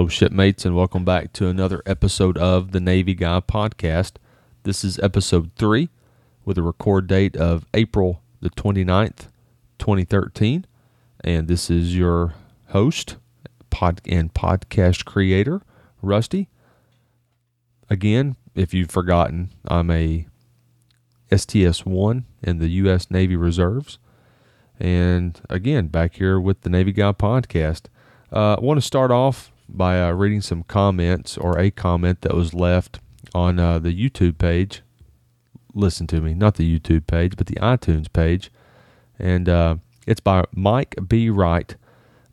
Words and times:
Hello, 0.00 0.08
shipmates, 0.08 0.64
and 0.64 0.74
welcome 0.74 1.04
back 1.04 1.30
to 1.34 1.48
another 1.48 1.82
episode 1.84 2.38
of 2.38 2.72
the 2.72 2.80
Navy 2.80 3.12
Guy 3.12 3.38
Podcast. 3.40 4.12
This 4.62 4.82
is 4.82 4.98
episode 5.00 5.50
three 5.56 5.90
with 6.42 6.56
a 6.56 6.62
record 6.62 7.06
date 7.06 7.36
of 7.36 7.66
April 7.74 8.22
the 8.40 8.48
29th, 8.48 9.26
2013. 9.78 10.64
And 11.22 11.48
this 11.48 11.68
is 11.68 11.94
your 11.94 12.32
host 12.68 13.16
pod- 13.68 14.00
and 14.06 14.32
podcast 14.32 15.04
creator, 15.04 15.60
Rusty. 16.00 16.48
Again, 17.90 18.36
if 18.54 18.72
you've 18.72 18.90
forgotten, 18.90 19.50
I'm 19.68 19.90
a 19.90 20.26
STS 21.30 21.84
1 21.84 22.24
in 22.42 22.58
the 22.58 22.68
U.S. 22.68 23.10
Navy 23.10 23.36
Reserves. 23.36 23.98
And 24.78 25.38
again, 25.50 25.88
back 25.88 26.14
here 26.14 26.40
with 26.40 26.62
the 26.62 26.70
Navy 26.70 26.92
Guy 26.92 27.12
Podcast. 27.12 27.82
Uh, 28.32 28.54
I 28.54 28.60
want 28.60 28.78
to 28.78 28.86
start 28.86 29.10
off 29.10 29.49
by 29.76 30.00
uh, 30.00 30.12
reading 30.12 30.40
some 30.40 30.62
comments 30.64 31.36
or 31.38 31.58
a 31.58 31.70
comment 31.70 32.22
that 32.22 32.34
was 32.34 32.54
left 32.54 33.00
on 33.34 33.58
uh, 33.58 33.78
the 33.78 33.94
YouTube 33.94 34.38
page. 34.38 34.82
Listen 35.74 36.06
to 36.08 36.20
me, 36.20 36.34
not 36.34 36.56
the 36.56 36.78
YouTube 36.78 37.06
page, 37.06 37.36
but 37.36 37.46
the 37.46 37.56
iTunes 37.56 38.12
page. 38.12 38.50
And 39.18 39.48
uh, 39.48 39.76
it's 40.06 40.20
by 40.20 40.44
Mike 40.54 40.96
B. 41.08 41.30
Wright. 41.30 41.76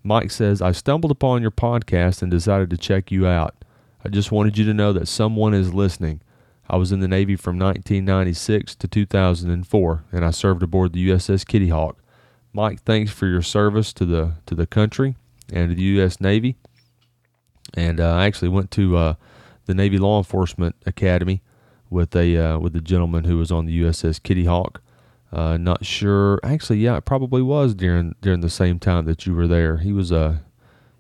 Mike 0.03 0.31
says, 0.31 0.61
I 0.61 0.71
stumbled 0.71 1.11
upon 1.11 1.41
your 1.41 1.52
podcast 1.52 2.21
and 2.21 2.31
decided 2.31 2.69
to 2.69 2.77
check 2.77 3.11
you 3.11 3.27
out. 3.27 3.55
I 4.03 4.09
just 4.09 4.31
wanted 4.31 4.58
you 4.58 4.65
to 4.65 4.73
know 4.73 4.93
that 4.93 5.08
someone 5.08 5.53
is 5.53 5.73
listening. 5.73 6.21
I 6.69 6.77
was 6.77 6.91
in 6.91 6.99
the 6.99 7.08
Navy 7.08 7.35
from 7.35 7.59
1996 7.59 8.75
to 8.75 8.88
2004, 8.88 10.03
and 10.11 10.25
I 10.25 10.31
served 10.31 10.63
aboard 10.63 10.93
the 10.93 11.09
USS 11.09 11.45
Kitty 11.45 11.69
Hawk. 11.69 11.97
Mike, 12.53 12.81
thanks 12.81 13.11
for 13.11 13.27
your 13.27 13.41
service 13.41 13.93
to 13.93 14.05
the 14.05 14.33
to 14.45 14.55
the 14.55 14.65
country 14.65 15.15
and 15.53 15.69
to 15.69 15.75
the 15.75 15.83
U.S. 15.83 16.19
Navy. 16.19 16.58
And 17.73 17.99
uh, 17.99 18.15
I 18.15 18.25
actually 18.25 18.49
went 18.49 18.71
to 18.71 18.97
uh, 18.97 19.13
the 19.65 19.73
Navy 19.73 19.97
Law 19.97 20.17
Enforcement 20.17 20.75
Academy 20.85 21.41
with 21.89 22.15
a 22.15 22.37
uh, 22.37 22.59
with 22.59 22.75
a 22.75 22.81
gentleman 22.81 23.25
who 23.25 23.37
was 23.37 23.51
on 23.51 23.65
the 23.65 23.81
USS 23.81 24.21
Kitty 24.21 24.45
Hawk. 24.45 24.81
Uh, 25.31 25.57
not 25.57 25.85
sure. 25.85 26.39
Actually, 26.43 26.79
yeah, 26.79 26.97
it 26.97 27.05
probably 27.05 27.41
was 27.41 27.75
during 27.75 28.15
during 28.21 28.41
the 28.41 28.49
same 28.49 28.79
time 28.79 29.05
that 29.05 29.25
you 29.25 29.35
were 29.35 29.47
there. 29.47 29.77
He 29.77 29.91
was 29.91 30.11
a 30.11 30.43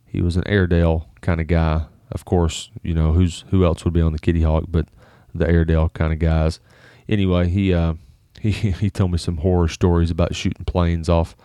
he 0.05 0.21
was 0.21 0.35
an 0.35 0.47
Airedale 0.47 1.09
kind 1.21 1.41
of 1.41 1.47
guy. 1.47 1.85
Of 2.11 2.25
course, 2.25 2.69
you 2.83 2.93
know 2.93 3.13
who's 3.13 3.43
who 3.49 3.65
else 3.65 3.83
would 3.83 3.93
be 3.93 4.01
on 4.01 4.13
the 4.13 4.19
Kitty 4.19 4.43
Hawk, 4.43 4.65
but 4.67 4.87
the 5.33 5.47
Airedale 5.47 5.89
kind 5.89 6.13
of 6.13 6.19
guys. 6.19 6.59
Anyway, 7.07 7.47
he 7.49 7.73
uh, 7.73 7.93
he 8.41 8.51
he 8.51 8.89
told 8.89 9.11
me 9.11 9.17
some 9.17 9.37
horror 9.37 9.67
stories 9.67 10.11
about 10.11 10.35
shooting 10.35 10.65
planes 10.65 11.09
off 11.09 11.35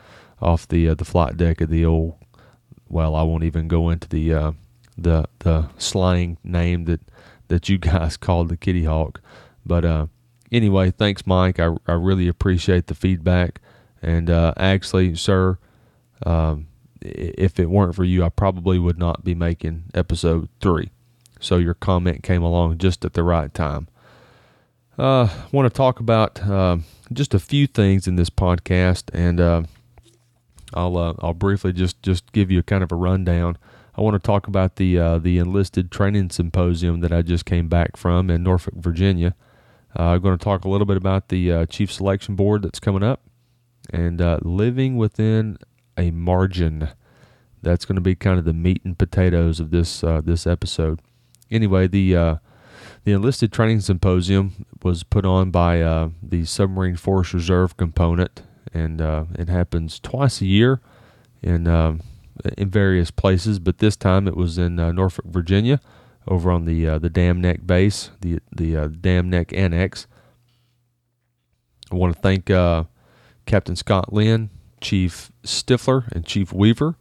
off 0.41 0.67
the 0.67 0.89
uh, 0.89 0.95
the 0.95 1.05
flight 1.05 1.37
deck 1.37 1.61
of 1.61 1.71
the 1.71 1.85
old. 1.85 2.15
Well, 2.89 3.15
I 3.15 3.23
won't 3.23 3.45
even 3.45 3.69
go 3.69 3.89
into 3.91 4.09
the 4.09 4.35
the 4.97 5.27
the 5.41 5.69
slang 5.79 6.39
name 6.45 6.85
that 6.85 7.01
that 7.49 7.69
you 7.69 7.79
guys 7.91 8.17
called 8.17 8.49
the 8.49 8.57
Kitty 8.57 8.85
Hawk, 8.85 9.21
but 9.65 9.85
uh, 9.85 10.07
anyway, 10.51 10.91
thanks, 10.91 11.27
Mike. 11.27 11.59
I 11.61 11.75
I 11.87 11.93
really 11.93 12.29
appreciate 12.29 12.87
the 12.87 12.95
feedback, 12.95 13.61
and 14.01 14.31
uh, 14.31 14.55
actually, 14.57 15.15
sir. 15.17 15.59
Um, 16.25 16.69
if 17.01 17.59
it 17.59 17.69
weren't 17.69 17.97
for 17.97 18.05
you, 18.05 18.25
I 18.25 18.29
probably 18.29 18.79
would 18.79 18.99
not 18.99 19.25
be 19.25 19.35
making 19.35 19.85
episode 19.93 20.49
three. 20.61 20.91
So 21.41 21.57
your 21.57 21.75
comment 21.75 22.23
came 22.23 22.43
along 22.43 22.79
just 22.79 23.05
at 23.05 23.15
the 23.15 23.25
right 23.25 23.53
time. 23.53 23.89
Uh, 24.99 25.25
I 25.25 25.47
want 25.51 25.73
to 25.73 25.77
talk 25.77 25.99
about 25.99 26.41
uh, 26.47 26.77
just 27.13 27.35
a 27.35 27.41
few 27.41 27.67
things 27.67 28.07
in 28.07 28.17
this 28.17 28.31
podcast, 28.31 29.05
and 29.13 29.41
uh, 29.41 29.63
I'll 30.75 30.97
uh, 30.97 31.15
I'll 31.21 31.35
briefly 31.35 31.73
just 31.73 32.01
just 32.03 32.31
give 32.33 32.51
you 32.51 32.61
a 32.61 32.63
kind 32.63 32.85
of 32.85 32.93
a 32.93 32.97
rundown. 32.97 33.57
I 33.95 34.01
want 34.01 34.15
to 34.15 34.27
talk 34.27 34.47
about 34.47 34.77
the 34.77 34.99
uh, 34.99 35.19
the 35.19 35.39
enlisted 35.39 35.91
training 35.91 36.31
symposium 36.31 37.01
that 37.01 37.13
I 37.13 37.23
just 37.23 37.45
came 37.45 37.69
back 37.69 37.97
from 37.97 38.31
in 38.31 38.43
Norfolk, 38.43 38.75
Virginia. 38.77 39.35
Uh, 39.99 40.05
I'm 40.05 40.23
going 40.23 40.39
to 40.39 40.43
talk 40.43 40.65
a 40.65 40.69
little 40.69 40.87
bit 40.87 40.97
about 40.97 41.29
the 41.29 41.67
chief 41.67 41.93
selection 41.93 42.35
board 42.35 42.63
that's 42.63 42.81
coming 42.81 43.03
up, 43.03 43.21
and 43.91 44.21
living 44.45 44.97
within 44.97 45.59
a 45.97 46.11
margin. 46.11 46.89
That's 47.61 47.85
going 47.85 47.97
to 47.97 48.03
be 48.03 48.15
kind 48.15 48.39
of 48.39 48.45
the 48.45 48.53
meat 48.53 48.83
and 48.85 48.99
potatoes 48.99 49.61
of 49.61 49.71
this 49.71 50.03
uh, 50.03 50.21
this 50.25 50.47
episode. 50.47 51.01
Anyway, 51.51 51.87
the 51.87 52.17
uh, 52.17 52.37
the 53.05 53.13
enlisted 53.13 53.53
training 53.53 53.81
symposium 53.81 54.67
was 54.83 55.05
put 55.05 55.25
on 55.25 55.51
by 55.51 55.81
uh, 55.81 56.11
the 56.23 56.45
Submarine 56.45 56.97
Force 56.97 57.33
Reserve 57.33 57.77
component, 57.77 58.43
and 58.75 59.01
uh, 59.01 59.25
it 59.39 59.49
happens 59.49 60.01
twice 60.01 60.41
a 60.41 60.47
year 60.47 60.81
in 61.41 61.69
um, 61.69 62.01
in 62.57 62.71
various 62.71 63.11
places. 63.11 63.59
But 63.59 63.79
this 63.79 63.97
time 63.97 64.27
it 64.29 64.37
was 64.37 64.59
in 64.59 64.79
uh, 64.79 64.93
Norfolk, 64.93 65.27
Virginia, 65.27 65.81
over 66.27 66.51
on 66.51 66.65
the 66.65 66.87
uh, 66.87 66.99
the 66.99 67.11
Dam 67.11 67.41
Neck 67.41 67.67
base, 67.67 68.11
the 68.21 68.41
the 68.51 68.89
Dam 68.89 69.31
Neck 69.31 69.53
Annex. 69.53 70.07
I 71.91 71.95
want 71.97 72.15
to 72.15 72.21
thank 72.21 72.47
Captain 73.45 73.77
Scott 73.77 74.13
Lynn 74.13 74.51
Chief 74.83 75.33
Stifler 75.45 76.11
and 76.13 76.27
Chief 76.27 76.53
Weaver. 76.53 76.97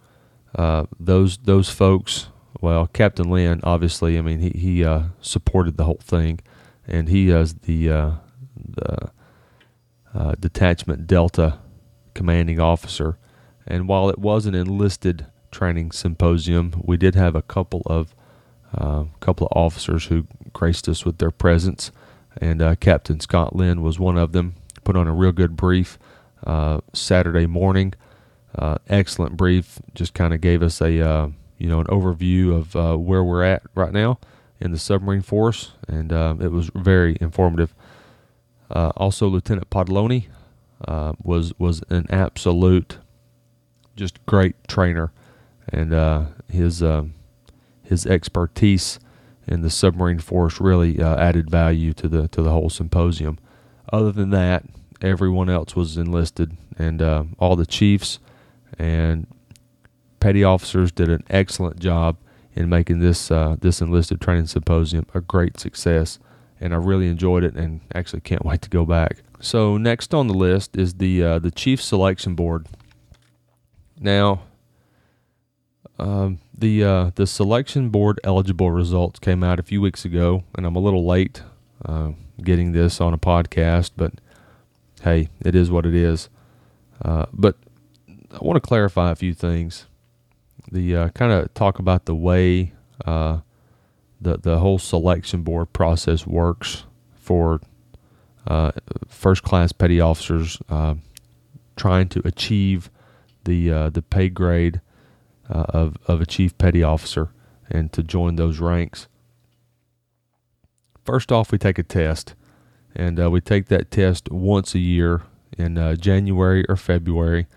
Uh, 0.55 0.85
those 0.99 1.37
those 1.39 1.69
folks, 1.69 2.27
well, 2.61 2.87
Captain 2.87 3.29
Lynn, 3.29 3.59
obviously, 3.63 4.17
I 4.17 4.21
mean, 4.21 4.39
he 4.39 4.49
he 4.49 4.85
uh, 4.85 5.03
supported 5.19 5.75
the 5.75 5.83
whole 5.83 5.99
thing, 6.01 6.39
and 6.87 7.09
he 7.09 7.29
is 7.29 7.55
the 7.55 7.91
uh, 7.91 8.11
the 8.55 9.11
uh, 10.13 10.35
detachment 10.39 11.07
Delta 11.07 11.59
commanding 12.13 12.59
officer. 12.59 13.17
And 13.67 13.87
while 13.87 14.09
it 14.09 14.19
was 14.19 14.45
an 14.45 14.55
enlisted 14.55 15.27
training 15.51 15.91
symposium, 15.91 16.81
we 16.83 16.97
did 16.97 17.15
have 17.15 17.35
a 17.35 17.41
couple 17.41 17.83
of 17.85 18.15
uh, 18.75 19.03
couple 19.19 19.47
of 19.47 19.57
officers 19.57 20.05
who 20.05 20.25
graced 20.53 20.87
us 20.87 21.03
with 21.03 21.17
their 21.17 21.31
presence, 21.31 21.91
and 22.37 22.61
uh, 22.61 22.75
Captain 22.75 23.19
Scott 23.19 23.53
Lynn 23.53 23.81
was 23.81 23.99
one 23.99 24.17
of 24.17 24.31
them. 24.31 24.55
Put 24.83 24.95
on 24.95 25.07
a 25.07 25.13
real 25.13 25.33
good 25.33 25.57
brief 25.57 25.99
uh, 26.45 26.79
Saturday 26.93 27.47
morning. 27.47 27.93
Uh, 28.55 28.77
excellent 28.87 29.35
brief. 29.35 29.79
Just 29.93 30.13
kind 30.13 30.33
of 30.33 30.39
gave 30.39 30.63
us 30.63 30.81
a 30.81 31.01
uh, 31.01 31.29
you 31.57 31.67
know 31.67 31.81
an 31.81 31.87
overview 31.87 32.55
of 32.55 32.75
uh, 32.75 32.95
where 32.97 33.23
we're 33.23 33.43
at 33.43 33.63
right 33.75 33.91
now 33.91 34.19
in 34.59 34.71
the 34.71 34.79
submarine 34.79 35.21
force, 35.21 35.73
and 35.87 36.11
it 36.41 36.51
was 36.51 36.69
very 36.73 37.17
informative. 37.19 37.75
Also, 38.69 39.27
Lieutenant 39.27 39.69
Podloni 39.69 40.27
was 41.23 41.51
was 41.59 41.83
an 41.89 42.07
absolute 42.09 42.99
just 43.95 44.25
great 44.25 44.55
trainer, 44.67 45.11
and 45.69 45.93
his 46.49 46.83
his 47.83 48.05
expertise 48.05 48.99
in 49.47 49.61
the 49.61 49.69
submarine 49.69 50.19
force 50.19 50.61
really 50.61 51.01
added 51.01 51.49
value 51.49 51.93
to 51.93 52.07
the 52.07 52.27
to 52.29 52.41
the 52.41 52.51
whole 52.51 52.69
symposium. 52.69 53.37
Other 53.91 54.11
than 54.11 54.29
that, 54.29 54.63
everyone 55.01 55.49
else 55.49 55.75
was 55.75 55.97
enlisted, 55.97 56.55
and 56.77 57.01
uh, 57.01 57.23
all 57.39 57.55
the 57.55 57.65
chiefs 57.65 58.19
and 58.79 59.27
petty 60.19 60.43
officers 60.43 60.91
did 60.91 61.09
an 61.09 61.23
excellent 61.29 61.79
job 61.79 62.17
in 62.53 62.69
making 62.69 62.99
this 62.99 63.31
uh, 63.31 63.55
this 63.59 63.81
enlisted 63.81 64.21
training 64.21 64.47
symposium 64.47 65.05
a 65.13 65.21
great 65.21 65.59
success. 65.59 66.19
And 66.63 66.75
I 66.75 66.77
really 66.77 67.07
enjoyed 67.07 67.43
it, 67.43 67.55
and 67.55 67.81
actually 67.95 68.21
can't 68.21 68.45
wait 68.45 68.61
to 68.61 68.69
go 68.69 68.85
back. 68.85 69.23
So 69.39 69.77
next 69.77 70.13
on 70.13 70.27
the 70.27 70.35
list 70.35 70.77
is 70.77 70.93
the 70.95 71.23
uh, 71.23 71.39
the 71.39 71.49
chief 71.49 71.81
selection 71.81 72.35
board. 72.35 72.67
Now, 74.01 74.41
um, 75.99 76.39
the 76.57 76.83
uh, 76.83 77.11
the 77.13 77.27
selection 77.27 77.89
board 77.89 78.19
eligible 78.23 78.71
results 78.71 79.19
came 79.19 79.43
out 79.43 79.59
a 79.59 79.63
few 79.63 79.79
weeks 79.79 80.03
ago, 80.03 80.43
and 80.55 80.65
I'm 80.65 80.75
a 80.75 80.79
little 80.79 81.05
late 81.05 81.43
uh, 81.85 82.13
getting 82.43 82.71
this 82.71 82.99
on 82.99 83.13
a 83.13 83.19
podcast, 83.19 83.91
but 83.95 84.13
hey, 85.03 85.29
it 85.45 85.53
is 85.53 85.69
what 85.69 85.85
it 85.85 85.93
is. 85.93 86.29
Uh, 87.05 87.27
but 87.31 87.55
I 88.31 88.39
want 88.41 88.57
to 88.57 88.67
clarify 88.67 89.11
a 89.11 89.15
few 89.15 89.35
things. 89.35 89.85
The 90.71 90.95
uh, 90.95 91.09
kind 91.09 91.31
of 91.31 91.53
talk 91.53 91.77
about 91.77 92.05
the 92.05 92.15
way 92.15 92.73
uh, 93.05 93.41
the 94.19 94.37
the 94.37 94.57
whole 94.57 94.79
selection 94.79 95.43
board 95.43 95.73
process 95.73 96.25
works 96.25 96.85
for 97.13 97.61
uh, 98.47 98.71
first 99.07 99.43
class 99.43 99.71
petty 99.71 100.01
officers 100.01 100.59
trying 101.75 102.09
to 102.09 102.21
achieve 102.25 102.89
the 103.45 103.71
uh, 103.71 103.89
the 103.89 104.01
pay 104.01 104.29
grade 104.29 104.81
of 105.49 105.97
of 106.07 106.21
a 106.21 106.25
chief 106.25 106.57
petty 106.57 106.83
officer 106.83 107.29
and 107.69 107.91
to 107.93 108.03
join 108.03 108.35
those 108.35 108.59
ranks. 108.59 109.07
First 111.05 111.31
off, 111.31 111.51
we 111.51 111.57
take 111.57 111.79
a 111.79 111.83
test 111.83 112.35
and 112.95 113.19
uh, 113.19 113.29
we 113.29 113.41
take 113.41 113.67
that 113.67 113.91
test 113.91 114.31
once 114.31 114.75
a 114.75 114.79
year 114.79 115.23
in 115.57 115.77
uh, 115.77 115.95
January 115.95 116.65
or 116.67 116.75
February. 116.75 117.47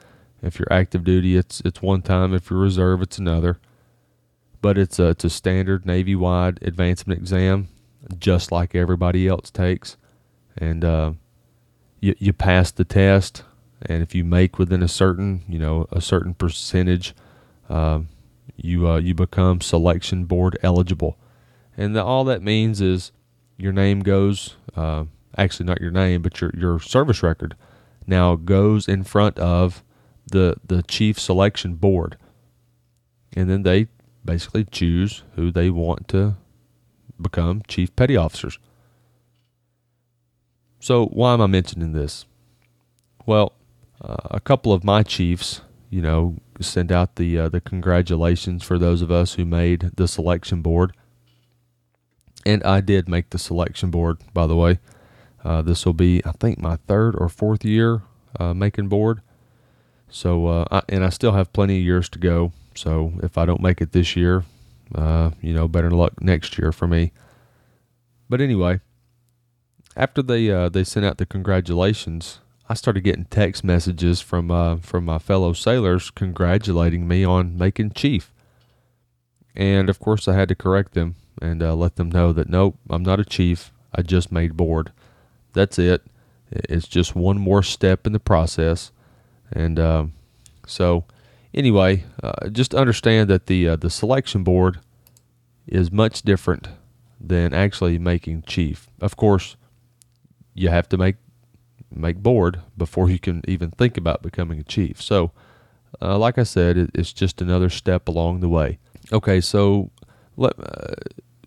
If 0.43 0.59
you're 0.59 0.73
active 0.73 1.05
duty, 1.05 1.37
it's 1.37 1.61
it's 1.65 1.83
one 1.83 2.03
time. 2.03 2.35
If 2.35 2.51
you're 2.51 2.59
reserve, 2.59 3.03
it's 3.03 3.19
another. 3.19 3.59
But 4.61 4.79
it's 4.79 4.99
a, 4.99 5.09
it's 5.09 5.25
a 5.25 5.31
standard 5.31 5.85
Navy 5.85 6.17
wide 6.17 6.59
advancement 6.63 7.21
exam, 7.21 7.69
just 8.19 8.51
like 8.51 8.75
everybody 8.75 9.29
else 9.29 9.51
takes, 9.51 9.97
and 10.57 10.85
uh, 10.85 11.13
you 12.01 12.15
you 12.19 12.33
pass 12.33 12.71
the 12.71 12.85
test. 12.85 13.43
And 13.87 14.03
if 14.03 14.15
you 14.15 14.25
make 14.25 14.59
within 14.59 14.83
a 14.83 14.89
certain 14.89 15.43
you 15.49 15.59
know 15.59 15.87
a 15.93 16.01
certain 16.01 16.35
percentage, 16.35 17.15
uh, 17.69 18.01
you 18.57 18.89
uh, 18.89 18.99
you 18.99 19.15
become 19.15 19.61
selection 19.61 20.25
board 20.25 20.59
eligible, 20.63 21.19
and 21.77 21.95
the, 21.95 22.03
all 22.03 22.25
that 22.25 22.43
means 22.43 22.81
is 22.81 23.13
your 23.57 23.73
name 23.73 24.01
goes 24.01 24.57
uh, 24.77 25.05
actually 25.37 25.67
not 25.67 25.81
your 25.81 25.91
name, 25.91 26.23
but 26.23 26.41
your 26.41 26.51
your 26.57 26.81
service 26.81 27.23
record 27.23 27.57
now 28.07 28.37
goes 28.37 28.89
in 28.89 29.05
front 29.05 29.39
of 29.39 29.83
the 30.31 30.57
the 30.67 30.83
chief 30.83 31.21
selection 31.21 31.75
board, 31.75 32.17
and 33.35 33.51
then 33.51 33.63
they 33.63 33.89
basically 34.25 34.65
choose 34.65 35.23
who 35.35 35.51
they 35.51 35.69
want 35.71 36.09
to 36.09 36.37
become 37.21 37.63
chief 37.69 37.95
petty 37.97 38.17
officers. 38.17 38.59
So 40.81 41.07
why 41.07 41.35
am 41.35 41.41
I 41.41 41.47
mentioning 41.47 41.93
this? 41.93 42.27
Well, 43.27 43.53
uh, 44.01 44.17
a 44.31 44.41
couple 44.41 44.73
of 44.73 44.85
my 44.85 45.03
chiefs, 45.03 45.61
you 45.91 46.03
know, 46.03 46.37
send 46.61 46.93
out 46.93 47.17
the 47.17 47.39
uh, 47.39 47.49
the 47.49 47.61
congratulations 47.61 48.63
for 48.63 48.79
those 48.79 49.03
of 49.03 49.11
us 49.11 49.35
who 49.35 49.45
made 49.45 49.93
the 49.97 50.09
selection 50.09 50.63
board. 50.63 50.93
And 52.47 52.63
I 52.65 52.81
did 52.81 53.09
make 53.09 53.31
the 53.31 53.39
selection 53.39 53.91
board, 53.91 54.19
by 54.35 54.47
the 54.47 54.57
way. 54.57 54.79
Uh, 55.43 55.63
this 55.63 55.87
will 55.87 55.95
be, 55.95 56.23
I 56.25 56.33
think, 56.33 56.59
my 56.59 56.77
third 56.87 57.15
or 57.17 57.29
fourth 57.29 57.65
year 57.65 58.03
uh, 58.39 58.53
making 58.55 58.89
board. 58.89 59.21
So, 60.09 60.47
uh, 60.47 60.65
I, 60.71 60.83
and 60.89 61.05
I 61.05 61.09
still 61.09 61.33
have 61.33 61.53
plenty 61.53 61.79
of 61.79 61.85
years 61.85 62.09
to 62.11 62.19
go. 62.19 62.53
So, 62.75 63.13
if 63.23 63.39
I 63.39 63.47
don't 63.47 63.63
make 63.63 63.81
it 63.81 63.93
this 63.93 64.17
year, 64.17 64.45
you 64.95 65.55
know, 65.55 65.69
better 65.69 65.91
luck 65.91 66.21
next 66.23 66.59
year 66.59 66.73
for 66.73 66.87
me. 66.87 67.13
But 68.29 68.41
anyway, 68.41 68.81
after 69.97 70.23
they 70.23 70.49
they 70.69 70.85
sent 70.85 71.07
out 71.07 71.19
the 71.19 71.27
congratulations, 71.27 72.41
I 72.69 72.75
started 72.75 73.03
getting 73.03 73.27
text 73.27 73.63
messages 73.63 74.21
from 74.21 74.51
uh, 74.51 74.77
from 74.77 75.05
my 75.05 75.19
fellow 75.19 75.53
sailors 75.53 76.11
congratulating 76.11 77.07
me 77.07 77.25
on 77.25 77.59
making 77.59 77.93
chief. 77.93 78.33
And 79.55 79.89
of 79.89 79.99
course, 79.99 80.27
I 80.27 80.35
had 80.35 80.49
to 80.49 80.55
correct 80.55 80.95
them 80.95 81.17
and 81.41 81.63
uh, 81.63 81.75
let 81.75 81.97
them 81.97 82.11
know 82.11 82.33
that 82.33 82.49
nope, 82.49 82.77
I'm 82.89 83.03
not 83.03 83.21
a 83.21 83.25
chief. 83.25 83.71
I 83.95 84.03
just 84.03 84.33
made 84.33 84.57
board. 84.57 84.93
That's 85.53 85.79
it. 85.79 86.03
It's 86.51 86.89
just 86.89 87.15
one 87.15 87.39
more 87.39 87.63
step 87.63 88.07
in 88.07 88.13
the 88.13 88.21
process. 88.21 88.91
And 89.53 89.79
uh, 89.79 90.07
so, 90.67 91.05
anyway, 91.53 92.05
uh, 92.23 92.49
just 92.49 92.75
understand 92.75 93.29
that 93.31 93.47
the 93.47 93.69
uh, 93.69 93.77
the 93.77 93.91
selection 93.91 94.43
board 94.43 94.81
is 95.67 95.93
much 95.93 96.23
different 96.23 96.69
than 97.21 97.53
actually 97.53 97.99
making 97.99 98.43
chief. 98.43 98.89
Of 99.01 99.17
course, 99.17 99.57
you 100.55 100.71
have 100.71 100.89
to 100.91 100.97
make 100.97 101.17
make 101.97 102.19
board 102.19 102.61
before 102.77 103.11
you 103.11 103.19
can 103.19 103.43
even 103.47 103.71
think 103.71 103.97
about 103.97 104.23
becoming 104.23 104.59
a 104.59 104.65
chief. 104.65 105.01
So, 105.03 105.33
uh, 106.01 106.19
like 106.19 106.39
I 106.39 106.43
said, 106.43 106.77
it, 106.77 106.91
it's 106.95 107.13
just 107.13 107.41
another 107.41 107.71
step 107.71 108.09
along 108.09 108.41
the 108.41 108.49
way. 108.49 108.79
Okay, 109.13 109.41
so 109.41 109.91
let 110.37 110.59
uh, 110.59 110.95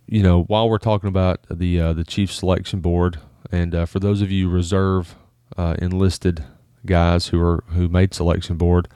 you 0.08 0.24
know 0.24 0.44
while 0.44 0.70
we're 0.70 0.78
talking 0.78 1.10
about 1.10 1.42
the 1.50 1.80
uh, 1.80 1.94
the 1.94 2.04
chief 2.04 2.32
selection 2.32 2.80
board, 2.80 3.20
and 3.52 3.76
uh, 3.76 3.86
for 3.86 4.00
those 4.00 4.22
of 4.22 4.32
you 4.32 4.50
reserve 4.50 5.16
uh, 5.58 5.76
enlisted 5.80 6.44
guys 6.86 7.28
who 7.28 7.42
are 7.42 7.64
who 7.70 7.88
made 7.88 8.14
selection 8.14 8.58
board, 8.58 8.88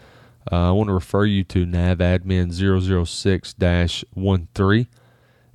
uh, 0.51 0.69
I 0.69 0.71
want 0.71 0.87
to 0.87 0.93
refer 0.93 1.25
you 1.25 1.43
to 1.45 1.65
NAVADMIN 1.65 2.51
006 3.05 3.53
13 3.53 4.87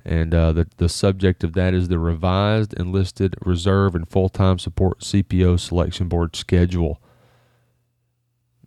and 0.07 0.33
uh, 0.33 0.53
the, 0.53 0.67
the 0.77 0.87
subject 0.87 1.43
of 1.43 1.51
that 1.53 1.73
is 1.73 1.89
the 1.89 1.99
revised 1.99 2.73
enlisted 2.75 3.35
reserve 3.41 3.93
and 3.93 4.07
full-time 4.07 4.57
support 4.57 5.01
CPO 5.01 5.59
selection 5.59 6.07
board 6.07 6.33
schedule. 6.33 7.01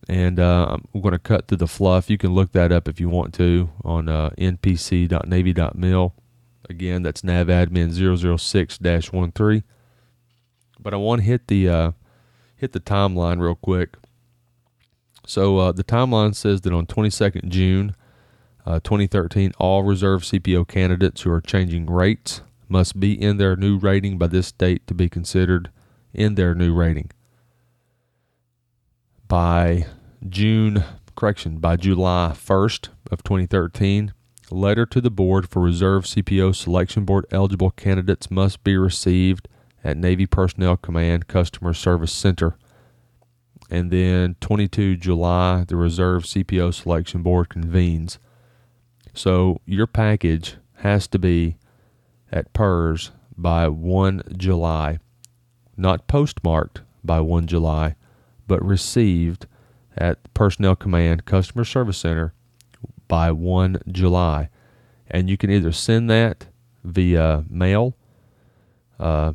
And 0.07 0.39
uh, 0.39 0.77
I'm 0.93 1.01
going 1.01 1.13
to 1.13 1.19
cut 1.19 1.49
through 1.49 1.57
the 1.59 1.67
fluff. 1.67 2.11
You 2.11 2.19
can 2.19 2.35
look 2.35 2.53
that 2.53 2.73
up 2.73 2.89
if 2.89 3.01
you 3.01 3.09
want 3.09 3.33
to 3.35 3.71
on 3.83 4.09
uh, 4.09 4.31
npc.navy.mil. 4.37 6.15
Again, 6.69 7.03
that's 7.03 7.23
navadmin 7.23 7.91
006-13. 7.91 9.63
But 10.79 10.93
I 10.93 10.99
want 10.99 11.23
to 11.23 11.27
hit 11.27 11.47
the 11.47 11.69
uh, 11.69 11.93
hit 12.55 12.73
the 12.73 12.81
timeline 12.81 13.41
real 13.41 13.55
quick. 13.55 13.97
So 15.27 15.57
uh, 15.57 15.73
the 15.73 15.85
timeline 15.85 16.35
says 16.35 16.61
that 16.63 16.73
on 16.73 16.87
22nd 16.87 17.49
June, 17.49 17.95
uh, 18.71 18.79
2013, 18.81 19.53
all 19.59 19.83
reserve 19.83 20.23
CPO 20.23 20.69
candidates 20.69 21.23
who 21.23 21.33
are 21.33 21.41
changing 21.41 21.87
rates 21.87 22.43
must 22.69 23.01
be 23.01 23.21
in 23.21 23.37
their 23.37 23.57
new 23.57 23.77
rating 23.77 24.17
by 24.17 24.29
this 24.29 24.53
date 24.53 24.87
to 24.87 24.95
be 24.95 25.09
considered 25.09 25.71
in 26.15 26.37
their 26.37 26.55
new 26.55 26.73
rating. 26.73 27.11
By 29.27 29.87
June, 30.29 30.85
correction, 31.17 31.59
by 31.59 31.77
July 31.77 32.33
1st 32.35 32.91
of 33.11 33.25
2013, 33.25 34.13
letter 34.53 34.87
to 34.87 35.01
the 35.01 35.11
board 35.11 35.49
for 35.49 35.61
reserve 35.61 36.05
CPO 36.05 36.55
selection 36.55 37.05
board 37.05 37.27
eligible 37.33 37.73
candidates 37.73 38.31
must 38.31 38.63
be 38.63 38.77
received 38.77 39.49
at 39.83 39.97
Navy 39.97 40.27
Personnel 40.27 40.77
Command 40.77 41.27
Customer 41.27 41.75
Service 41.75 42.13
Center. 42.13 42.57
And 43.69 43.91
then 43.91 44.37
22 44.41 44.97
July, 44.97 45.65
the 45.67 45.77
reserve 45.77 46.23
CPO 46.23 46.73
selection 46.75 47.23
board 47.23 47.49
convenes. 47.49 48.21
So 49.15 49.61
your 49.67 49.87
package 49.87 50.57
has 50.77 51.07
to 51.09 51.19
be 51.19 51.57
at 52.33 52.53
PERS 52.53 53.13
by 53.37 53.69
1 53.69 54.23
July, 54.37 54.99
not 55.77 56.07
postmarked 56.07 56.83
by 57.03 57.21
1 57.21 57.47
July, 57.47 57.97
but 58.47 58.65
received 58.65 59.47
at 59.97 60.33
Personnel 60.35 60.77
Command 60.77 61.25
Customer 61.25 61.65
Service 61.65 61.99
Center 61.99 62.35
by 63.09 63.33
1 63.33 63.83
July. 63.91 64.49
And 65.11 65.29
you 65.29 65.37
can 65.37 65.51
either 65.51 65.73
send 65.73 66.09
that 66.11 66.47
via 66.85 67.45
mail, 67.49 67.97
uh, 68.99 69.33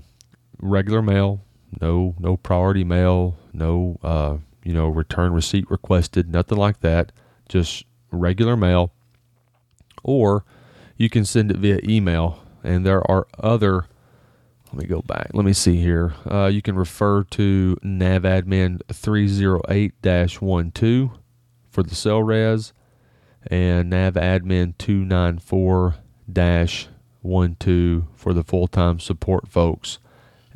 regular 0.60 1.01
mail, 1.01 1.41
no 1.82 2.15
no 2.17 2.38
priority 2.38 2.86
mail, 2.86 3.38
no 3.51 4.00
uh, 4.01 4.38
you 4.63 4.74
know 4.74 4.88
return 4.88 5.34
receipt 5.34 5.70
requested, 5.70 6.29
nothing 6.32 6.58
like 6.58 6.79
that. 6.79 7.12
Just 7.50 7.84
regular 8.12 8.55
mail 8.55 8.95
or 10.06 10.46
you 10.98 11.10
can 11.10 11.26
send 11.26 11.52
it 11.52 11.58
via 11.58 11.80
email. 11.84 12.40
And 12.64 12.86
there 12.86 13.10
are 13.12 13.28
other, 13.38 13.88
let 14.68 14.82
me 14.82 14.86
go 14.86 15.02
back. 15.02 15.32
Let 15.34 15.46
me 15.46 15.54
see 15.54 15.76
here. 15.78 16.14
Uh, 16.30 16.46
you 16.46 16.62
can 16.62 16.76
refer 16.76 17.24
to 17.24 17.78
navadmin 17.84 18.82
308 18.92 20.02
12 20.02 21.12
for 21.70 21.84
the 21.84 21.96
SELRES 21.96 22.72
and 23.48 23.92
navadmin 23.92 24.78
294 24.78 25.96
12 26.34 28.04
for 28.16 28.34
the 28.34 28.44
full 28.44 28.68
time 28.68 29.00
support 29.00 29.48
folks. 29.48 30.00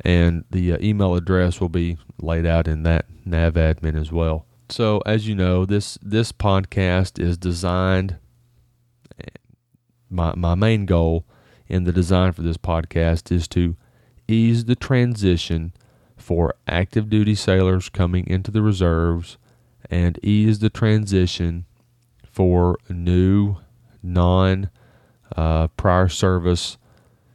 And 0.02 0.44
the 0.50 0.72
uh, 0.72 0.78
email 0.80 1.14
address 1.14 1.60
will 1.60 1.68
be 1.68 1.98
laid 2.18 2.46
out 2.46 2.66
in 2.66 2.84
that 2.84 3.06
navadmin 3.26 4.00
as 4.00 4.10
well. 4.10 4.46
So, 4.70 5.02
as 5.04 5.28
you 5.28 5.34
know, 5.34 5.66
this 5.66 5.98
this 6.00 6.32
podcast 6.32 7.20
is 7.20 7.36
designed 7.36 8.16
my, 10.10 10.34
my 10.34 10.54
main 10.54 10.86
goal 10.86 11.24
in 11.68 11.84
the 11.84 11.92
design 11.92 12.32
for 12.32 12.42
this 12.42 12.56
podcast 12.56 13.30
is 13.30 13.46
to 13.48 13.76
ease 14.28 14.64
the 14.64 14.76
transition 14.76 15.72
for 16.16 16.54
active 16.66 17.08
duty 17.08 17.34
sailors 17.34 17.88
coming 17.88 18.26
into 18.26 18.50
the 18.50 18.62
reserves 18.62 19.38
and 19.90 20.18
ease 20.22 20.58
the 20.58 20.70
transition 20.70 21.64
for 22.24 22.76
new 22.88 23.56
non 24.02 24.70
uh, 25.36 25.68
prior 25.68 26.08
service 26.08 26.76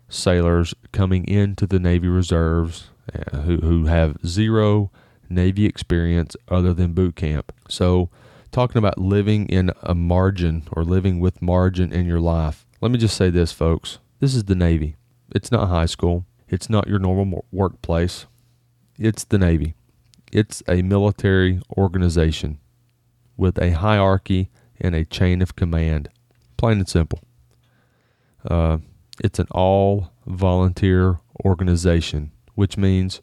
sailors 0.08 0.74
coming 0.92 1.26
into 1.28 1.66
the 1.66 1.80
Navy 1.80 2.08
Reserves 2.08 2.90
uh, 3.14 3.38
who, 3.40 3.58
who 3.58 3.86
have 3.86 4.18
zero 4.26 4.92
Navy 5.30 5.66
experience 5.66 6.36
other 6.50 6.74
than 6.74 6.94
boot 6.94 7.16
camp. 7.16 7.52
So, 7.68 8.10
talking 8.52 8.78
about 8.78 8.98
living 8.98 9.48
in 9.48 9.72
a 9.84 9.96
margin 9.96 10.64
or 10.72 10.84
living 10.84 11.20
with 11.20 11.42
margin 11.42 11.92
in 11.92 12.06
your 12.06 12.22
life. 12.22 12.65
Let 12.86 12.92
me 12.92 13.00
just 13.00 13.18
say 13.18 13.32
this, 13.32 13.52
folks. 13.52 13.98
This 14.20 14.36
is 14.36 14.44
the 14.44 14.54
Navy. 14.54 14.96
It's 15.34 15.52
not 15.52 15.70
high 15.70 15.88
school. 15.88 16.28
It's 16.48 16.70
not 16.70 16.88
your 16.88 17.00
normal 17.00 17.44
workplace. 17.52 18.28
It's 19.00 19.24
the 19.24 19.40
Navy. 19.40 19.74
It's 20.32 20.62
a 20.68 20.84
military 20.84 21.62
organization 21.76 22.60
with 23.38 23.58
a 23.58 23.72
hierarchy 23.72 24.52
and 24.80 24.94
a 24.94 25.04
chain 25.04 25.42
of 25.42 25.56
command. 25.56 26.10
Plain 26.58 26.78
and 26.78 26.88
simple. 26.88 27.22
Uh, 28.48 28.78
it's 29.20 29.40
an 29.40 29.48
all 29.50 30.12
volunteer 30.28 31.22
organization, 31.44 32.34
which 32.54 32.78
means 32.78 33.20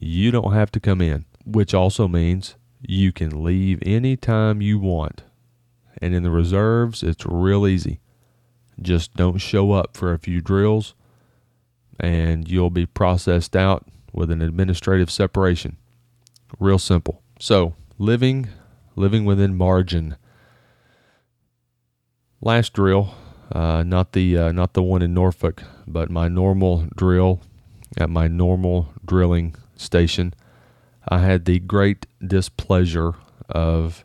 you 0.00 0.32
don't 0.32 0.52
have 0.52 0.72
to 0.72 0.80
come 0.80 1.00
in, 1.00 1.26
which 1.46 1.74
also 1.74 2.08
means 2.08 2.56
you 2.80 3.12
can 3.12 3.44
leave 3.44 3.78
anytime 3.82 4.60
you 4.60 4.80
want. 4.80 5.22
And 6.02 6.12
in 6.12 6.24
the 6.24 6.32
reserves, 6.32 7.04
it's 7.04 7.24
real 7.24 7.68
easy. 7.68 8.00
Just 8.80 9.14
don't 9.14 9.38
show 9.38 9.72
up 9.72 9.96
for 9.96 10.12
a 10.12 10.18
few 10.18 10.40
drills 10.40 10.94
and 11.98 12.48
you'll 12.48 12.70
be 12.70 12.86
processed 12.86 13.54
out 13.54 13.86
with 14.12 14.30
an 14.30 14.40
administrative 14.40 15.10
separation. 15.10 15.76
Real 16.58 16.78
simple. 16.78 17.22
So, 17.38 17.74
living 17.98 18.48
living 18.96 19.24
within 19.24 19.56
margin. 19.56 20.16
last 22.40 22.72
drill, 22.72 23.14
uh, 23.52 23.82
not 23.82 24.12
the 24.12 24.36
uh, 24.36 24.52
not 24.52 24.74
the 24.74 24.82
one 24.82 25.02
in 25.02 25.14
Norfolk, 25.14 25.62
but 25.86 26.10
my 26.10 26.28
normal 26.28 26.86
drill 26.96 27.40
at 27.96 28.08
my 28.08 28.28
normal 28.28 28.92
drilling 29.04 29.54
station, 29.76 30.32
I 31.08 31.18
had 31.18 31.44
the 31.44 31.58
great 31.58 32.06
displeasure 32.24 33.14
of 33.48 34.04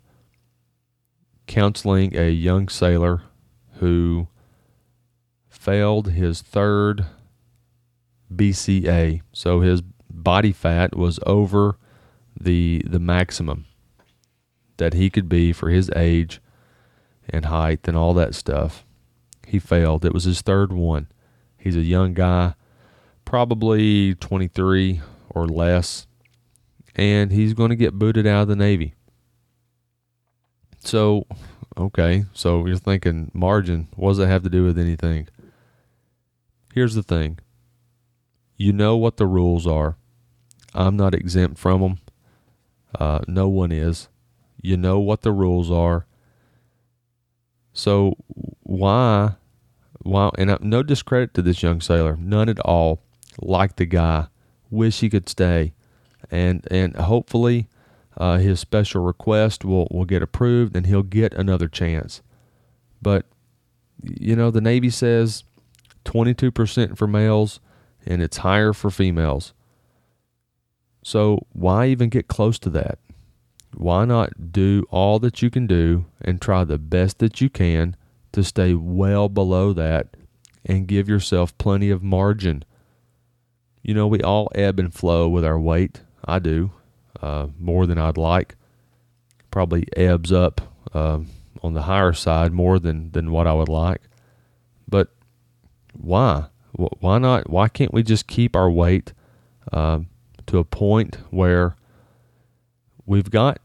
counseling 1.45 2.17
a 2.17 2.31
young 2.31 2.67
sailor 2.67 3.21
who 3.75 4.27
failed 5.65 6.11
his 6.11 6.43
third 6.43 7.07
BCA. 8.31 9.21
So 9.33 9.61
his 9.61 9.81
body 10.11 10.51
fat 10.51 10.95
was 10.95 11.19
over 11.25 11.79
the 12.39 12.83
the 12.85 12.99
maximum 12.99 13.65
that 14.77 14.93
he 14.93 15.09
could 15.09 15.27
be 15.27 15.51
for 15.51 15.69
his 15.69 15.89
age 15.95 16.39
and 17.27 17.45
height 17.45 17.87
and 17.87 17.97
all 17.97 18.13
that 18.13 18.35
stuff. 18.35 18.85
He 19.47 19.57
failed. 19.57 20.05
It 20.05 20.13
was 20.13 20.25
his 20.25 20.41
third 20.41 20.71
one. 20.71 21.07
He's 21.57 21.75
a 21.75 21.81
young 21.81 22.13
guy, 22.13 22.53
probably 23.23 24.13
23 24.13 25.01
or 25.29 25.47
less, 25.47 26.05
and 26.95 27.31
he's 27.31 27.53
going 27.55 27.69
to 27.69 27.75
get 27.75 27.97
booted 27.97 28.27
out 28.27 28.43
of 28.43 28.47
the 28.49 28.55
Navy. 28.55 28.93
So, 30.79 31.25
okay, 31.75 32.25
so 32.33 32.67
you're 32.67 32.77
thinking 32.77 33.31
margin, 33.33 33.87
what 33.95 34.11
does 34.11 34.17
that 34.17 34.27
have 34.27 34.43
to 34.43 34.49
do 34.49 34.63
with 34.63 34.77
anything? 34.77 35.27
Here's 36.75 36.93
the 36.93 37.03
thing 37.03 37.39
you 38.57 38.73
know 38.73 38.97
what 38.97 39.15
the 39.15 39.25
rules 39.25 39.65
are. 39.65 39.95
I'm 40.73 40.97
not 40.97 41.15
exempt 41.15 41.57
from 41.57 41.81
them. 41.81 41.99
Uh, 42.99 43.19
no 43.29 43.47
one 43.47 43.71
is. 43.71 44.09
You 44.61 44.75
know 44.75 44.99
what 44.99 45.21
the 45.21 45.31
rules 45.31 45.71
are. 45.71 46.05
So 47.71 48.17
why, 48.63 49.35
why? 49.99 50.31
And 50.37 50.57
no 50.59 50.83
discredit 50.83 51.33
to 51.35 51.41
this 51.41 51.63
young 51.63 51.79
sailor, 51.79 52.17
none 52.17 52.49
at 52.49 52.59
all. 52.59 53.01
Like 53.39 53.77
the 53.77 53.85
guy, 53.85 54.27
wish 54.69 54.99
he 54.99 55.09
could 55.09 55.29
stay, 55.29 55.73
and 56.29 56.67
and 56.69 56.95
hopefully, 56.97 57.69
uh, 58.17 58.37
his 58.37 58.59
special 58.59 59.01
request 59.01 59.63
will 59.63 59.87
will 59.91 60.05
get 60.05 60.21
approved, 60.21 60.75
and 60.75 60.85
he'll 60.87 61.03
get 61.03 61.33
another 61.35 61.69
chance. 61.69 62.21
But 63.01 63.25
you 64.03 64.35
know, 64.35 64.51
the 64.51 64.61
Navy 64.61 64.89
says 64.89 65.45
22% 66.05 66.97
for 66.97 67.07
males, 67.07 67.59
and 68.05 68.21
it's 68.21 68.37
higher 68.37 68.71
for 68.71 68.89
females. 68.89 69.53
So 71.03 71.45
why 71.53 71.87
even 71.87 72.09
get 72.09 72.27
close 72.27 72.57
to 72.59 72.69
that? 72.71 72.97
Why 73.75 74.05
not 74.05 74.51
do 74.51 74.85
all 74.89 75.19
that 75.19 75.41
you 75.41 75.49
can 75.49 75.67
do 75.67 76.05
and 76.21 76.41
try 76.41 76.63
the 76.63 76.77
best 76.77 77.19
that 77.19 77.41
you 77.41 77.49
can 77.49 77.95
to 78.31 78.43
stay 78.43 78.73
well 78.73 79.27
below 79.29 79.73
that 79.73 80.15
and 80.65 80.87
give 80.87 81.09
yourself 81.09 81.57
plenty 81.57 81.89
of 81.89 82.01
margin? 82.01 82.63
You 83.83 83.93
know, 83.93 84.07
we 84.07 84.21
all 84.21 84.49
ebb 84.55 84.79
and 84.79 84.93
flow 84.93 85.27
with 85.27 85.45
our 85.45 85.59
weight. 85.59 86.01
I 86.23 86.39
do, 86.39 86.71
uh, 87.21 87.47
more 87.59 87.85
than 87.85 87.99
I'd 87.99 88.17
like. 88.17 88.55
Probably 89.51 89.87
ebbs 89.95 90.31
up 90.31 90.61
uh, 90.93 91.19
on 91.61 91.73
the 91.73 91.83
higher 91.83 92.13
side 92.13 92.51
more 92.51 92.79
than, 92.79 93.11
than 93.11 93.31
what 93.31 93.45
I 93.45 93.53
would 93.53 93.69
like. 93.69 94.01
Why? 95.99 96.45
Why 96.73 97.17
not? 97.17 97.49
Why 97.49 97.67
can't 97.67 97.93
we 97.93 98.03
just 98.03 98.27
keep 98.27 98.55
our 98.55 98.69
weight 98.69 99.13
uh, 99.71 99.99
to 100.47 100.57
a 100.57 100.63
point 100.63 101.17
where 101.29 101.75
we've 103.05 103.31
got 103.31 103.59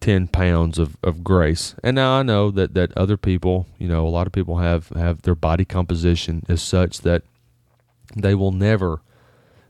10 0.00 0.28
pounds 0.28 0.78
of, 0.78 0.96
of 1.02 1.22
grace. 1.22 1.74
And 1.82 1.94
now 1.94 2.18
I 2.18 2.22
know 2.22 2.50
that, 2.50 2.74
that 2.74 2.96
other 2.96 3.16
people, 3.16 3.66
you 3.78 3.86
know, 3.86 4.06
a 4.06 4.08
lot 4.08 4.26
of 4.26 4.32
people 4.32 4.58
have, 4.58 4.88
have 4.90 5.22
their 5.22 5.34
body 5.34 5.64
composition 5.64 6.42
is 6.48 6.62
such 6.62 7.02
that 7.02 7.22
they 8.16 8.34
will 8.34 8.52
never 8.52 9.02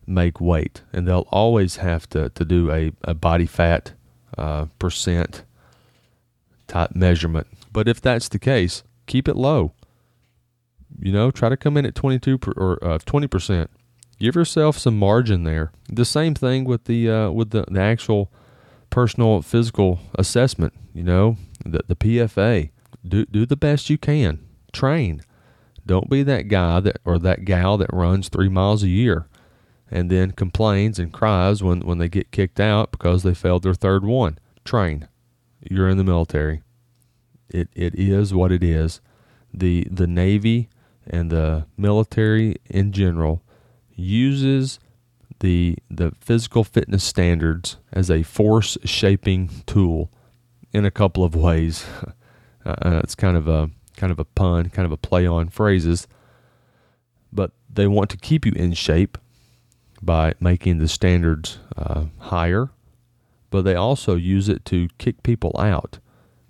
make 0.06 0.40
weight 0.40 0.82
and 0.92 1.06
they'll 1.06 1.28
always 1.30 1.76
have 1.76 2.08
to, 2.10 2.30
to 2.30 2.44
do 2.44 2.70
a, 2.70 2.92
a 3.02 3.14
body 3.14 3.46
fat 3.46 3.92
uh, 4.38 4.66
percent 4.78 5.42
type 6.66 6.94
measurement. 6.94 7.46
But 7.72 7.88
if 7.88 8.00
that's 8.00 8.28
the 8.28 8.38
case, 8.38 8.82
keep 9.06 9.28
it 9.28 9.36
low. 9.36 9.72
You 11.00 11.12
know, 11.12 11.30
try 11.30 11.48
to 11.48 11.56
come 11.56 11.76
in 11.76 11.86
at 11.86 11.94
22 11.94 12.38
per, 12.38 12.52
or 12.56 12.84
uh, 12.84 12.98
20%. 12.98 13.68
Give 14.18 14.34
yourself 14.34 14.76
some 14.76 14.98
margin 14.98 15.44
there. 15.44 15.72
The 15.88 16.04
same 16.04 16.34
thing 16.34 16.64
with 16.64 16.84
the 16.84 17.10
uh, 17.10 17.30
with 17.30 17.50
the, 17.50 17.64
the 17.68 17.80
actual 17.80 18.30
personal 18.90 19.40
physical 19.40 20.00
assessment, 20.16 20.74
you 20.92 21.02
know, 21.02 21.36
the, 21.64 21.80
the 21.86 21.96
PFA. 21.96 22.70
Do, 23.06 23.24
do 23.24 23.46
the 23.46 23.56
best 23.56 23.88
you 23.88 23.96
can. 23.96 24.44
Train. 24.72 25.22
Don't 25.86 26.10
be 26.10 26.22
that 26.22 26.48
guy 26.48 26.80
that 26.80 26.98
or 27.04 27.18
that 27.18 27.46
gal 27.46 27.78
that 27.78 27.92
runs 27.92 28.28
three 28.28 28.50
miles 28.50 28.82
a 28.82 28.88
year 28.88 29.26
and 29.90 30.10
then 30.10 30.32
complains 30.32 30.98
and 30.98 31.12
cries 31.12 31.62
when, 31.62 31.80
when 31.80 31.98
they 31.98 32.08
get 32.08 32.30
kicked 32.30 32.60
out 32.60 32.92
because 32.92 33.22
they 33.22 33.34
failed 33.34 33.62
their 33.62 33.74
third 33.74 34.04
one. 34.04 34.38
Train. 34.64 35.08
You're 35.68 35.88
in 35.88 35.96
the 35.96 36.04
military. 36.04 36.62
It 37.48 37.68
it 37.74 37.94
is 37.94 38.32
what 38.32 38.52
it 38.52 38.62
is. 38.62 39.00
The 39.52 39.86
the 39.90 40.06
Navy 40.06 40.68
and 41.06 41.30
the 41.30 41.66
military 41.76 42.56
in 42.68 42.92
general 42.92 43.42
uses 43.94 44.78
the 45.40 45.76
the 45.90 46.12
physical 46.20 46.64
fitness 46.64 47.02
standards 47.02 47.76
as 47.92 48.10
a 48.10 48.22
force 48.22 48.78
shaping 48.84 49.50
tool 49.66 50.10
in 50.72 50.84
a 50.84 50.90
couple 50.90 51.24
of 51.24 51.34
ways. 51.34 51.84
Uh, 52.62 53.00
it's 53.02 53.14
kind 53.14 53.38
of 53.38 53.48
a 53.48 53.70
kind 53.96 54.12
of 54.12 54.18
a 54.18 54.24
pun, 54.24 54.68
kind 54.68 54.84
of 54.84 54.92
a 54.92 54.96
play 54.98 55.26
on 55.26 55.48
phrases, 55.48 56.06
but 57.32 57.52
they 57.72 57.86
want 57.86 58.10
to 58.10 58.18
keep 58.18 58.44
you 58.44 58.52
in 58.52 58.74
shape 58.74 59.16
by 60.02 60.34
making 60.40 60.76
the 60.76 60.86
standards 60.86 61.58
uh, 61.76 62.04
higher, 62.18 62.68
but 63.48 63.62
they 63.62 63.74
also 63.74 64.14
use 64.14 64.48
it 64.50 64.64
to 64.66 64.88
kick 64.98 65.22
people 65.22 65.54
out 65.58 66.00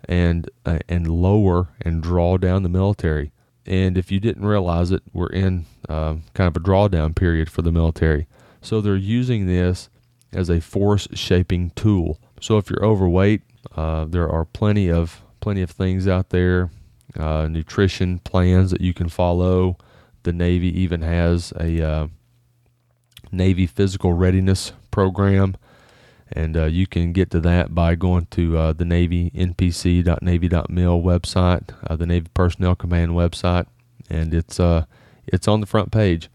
and 0.08 0.50
uh, 0.66 0.80
and 0.88 1.06
lower 1.06 1.68
and 1.80 2.02
draw 2.02 2.36
down 2.36 2.64
the 2.64 2.68
military. 2.68 3.32
And 3.70 3.96
if 3.96 4.10
you 4.10 4.18
didn't 4.18 4.44
realize 4.44 4.90
it, 4.90 5.04
we're 5.12 5.28
in 5.28 5.64
uh, 5.88 6.16
kind 6.34 6.48
of 6.48 6.56
a 6.56 6.60
drawdown 6.60 7.14
period 7.14 7.48
for 7.48 7.62
the 7.62 7.70
military. 7.70 8.26
So 8.60 8.80
they're 8.80 8.96
using 8.96 9.46
this 9.46 9.88
as 10.32 10.50
a 10.50 10.60
force 10.60 11.06
shaping 11.14 11.70
tool. 11.76 12.18
So 12.40 12.58
if 12.58 12.68
you're 12.68 12.84
overweight, 12.84 13.42
uh, 13.76 14.06
there 14.06 14.28
are 14.28 14.44
plenty 14.44 14.90
of 14.90 15.22
plenty 15.38 15.62
of 15.62 15.70
things 15.70 16.08
out 16.08 16.30
there, 16.30 16.70
uh, 17.16 17.46
nutrition 17.48 18.18
plans 18.18 18.72
that 18.72 18.80
you 18.80 18.92
can 18.92 19.08
follow. 19.08 19.78
The 20.24 20.32
Navy 20.32 20.68
even 20.80 21.02
has 21.02 21.52
a 21.52 21.80
uh, 21.80 22.06
Navy 23.30 23.66
physical 23.66 24.14
readiness 24.14 24.72
program, 24.90 25.54
and 26.32 26.56
uh, 26.56 26.64
you 26.64 26.86
can 26.86 27.12
get 27.12 27.30
to 27.30 27.40
that 27.40 27.74
by 27.74 27.94
going 27.94 28.26
to 28.32 28.56
uh, 28.56 28.72
the 28.72 28.84
Navy 28.84 29.30
npc.navy.mil 29.30 31.02
website, 31.02 31.70
uh, 31.86 31.96
the 31.96 32.06
Navy 32.06 32.28
Personnel 32.34 32.74
Command 32.74 33.12
website, 33.12 33.66
and 34.08 34.32
it's 34.32 34.60
it's 35.26 35.48
on 35.48 35.60
the 35.60 35.66
front 35.66 35.92
page. 35.92 36.28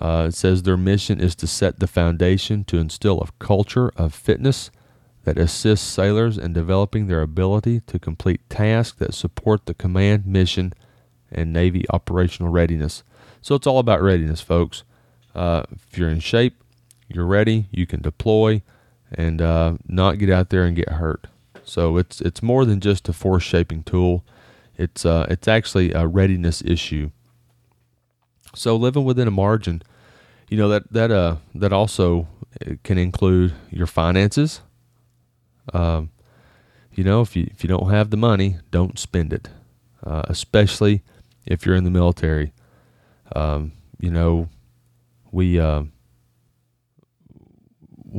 Uh, 0.00 0.26
it 0.28 0.34
says 0.34 0.62
their 0.62 0.76
mission 0.76 1.20
is 1.20 1.34
to 1.34 1.46
set 1.46 1.80
the 1.80 1.86
foundation 1.86 2.64
to 2.64 2.78
instill 2.78 3.20
a 3.20 3.44
culture 3.44 3.90
of 3.96 4.14
fitness 4.14 4.70
that 5.24 5.38
assists 5.38 5.86
sailors 5.86 6.38
in 6.38 6.52
developing 6.52 7.06
their 7.06 7.20
ability 7.20 7.80
to 7.80 7.98
complete 7.98 8.40
tasks 8.48 8.98
that 8.98 9.12
support 9.12 9.66
the 9.66 9.74
command 9.74 10.24
mission 10.24 10.72
and 11.30 11.52
Navy 11.52 11.84
operational 11.90 12.50
readiness. 12.50 13.02
So 13.42 13.54
it's 13.54 13.66
all 13.66 13.78
about 13.78 14.00
readiness, 14.00 14.40
folks. 14.40 14.84
Uh, 15.34 15.64
if 15.72 15.98
you're 15.98 16.08
in 16.08 16.20
shape, 16.20 16.62
you're 17.08 17.26
ready, 17.26 17.68
you 17.70 17.86
can 17.86 18.00
deploy 18.00 18.62
and 19.12 19.40
uh, 19.40 19.74
not 19.86 20.18
get 20.18 20.30
out 20.30 20.50
there 20.50 20.64
and 20.64 20.76
get 20.76 20.90
hurt. 20.90 21.26
So 21.64 21.96
it's 21.96 22.20
it's 22.20 22.42
more 22.42 22.64
than 22.64 22.80
just 22.80 23.08
a 23.08 23.12
force 23.12 23.42
shaping 23.42 23.82
tool. 23.82 24.24
It's 24.76 25.04
uh, 25.04 25.26
it's 25.28 25.48
actually 25.48 25.92
a 25.92 26.06
readiness 26.06 26.62
issue. 26.62 27.10
So 28.54 28.76
living 28.76 29.04
within 29.04 29.28
a 29.28 29.32
margin, 29.32 29.82
you 30.48 30.56
know 30.56 30.68
that 30.68 30.92
that 30.92 31.10
uh 31.10 31.36
that 31.54 31.72
also 31.72 32.26
uh, 32.66 32.74
can 32.84 32.98
include 32.98 33.54
your 33.70 33.86
finances. 33.86 34.60
Um, 35.74 36.10
you 36.94 37.04
know, 37.04 37.20
if 37.20 37.36
you 37.36 37.48
if 37.50 37.62
you 37.62 37.68
don't 37.68 37.90
have 37.90 38.10
the 38.10 38.16
money, 38.16 38.56
don't 38.70 38.98
spend 38.98 39.32
it, 39.32 39.48
uh, 40.04 40.22
especially 40.28 41.02
if 41.44 41.66
you're 41.66 41.76
in 41.76 41.84
the 41.84 41.90
military. 41.90 42.52
Um, 43.36 43.72
you 44.00 44.10
know, 44.10 44.48
we 45.30 45.60
uh, 45.60 45.82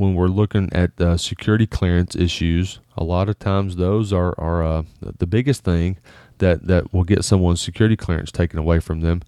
when 0.00 0.14
we're 0.14 0.28
looking 0.28 0.72
at 0.72 0.98
uh, 1.00 1.16
security 1.16 1.66
clearance 1.66 2.16
issues, 2.16 2.80
a 2.96 3.04
lot 3.04 3.28
of 3.28 3.38
times 3.38 3.76
those 3.76 4.12
are 4.12 4.34
are 4.38 4.62
uh, 4.62 4.82
the 5.00 5.26
biggest 5.26 5.62
thing 5.62 5.98
that 6.38 6.66
that 6.66 6.92
will 6.92 7.04
get 7.04 7.24
someone's 7.24 7.60
security 7.60 7.96
clearance 7.96 8.32
taken 8.32 8.58
away 8.58 8.80
from 8.80 9.00
them 9.00 9.22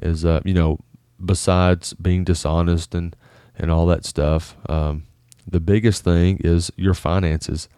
is 0.00 0.24
uh, 0.24 0.40
you 0.44 0.54
know 0.54 0.78
besides 1.24 1.94
being 1.94 2.24
dishonest 2.24 2.94
and 2.94 3.16
and 3.56 3.70
all 3.70 3.86
that 3.86 4.04
stuff 4.04 4.56
um, 4.68 5.04
the 5.46 5.60
biggest 5.60 6.04
thing 6.04 6.38
is 6.44 6.70
your 6.76 6.94
finances 6.94 7.68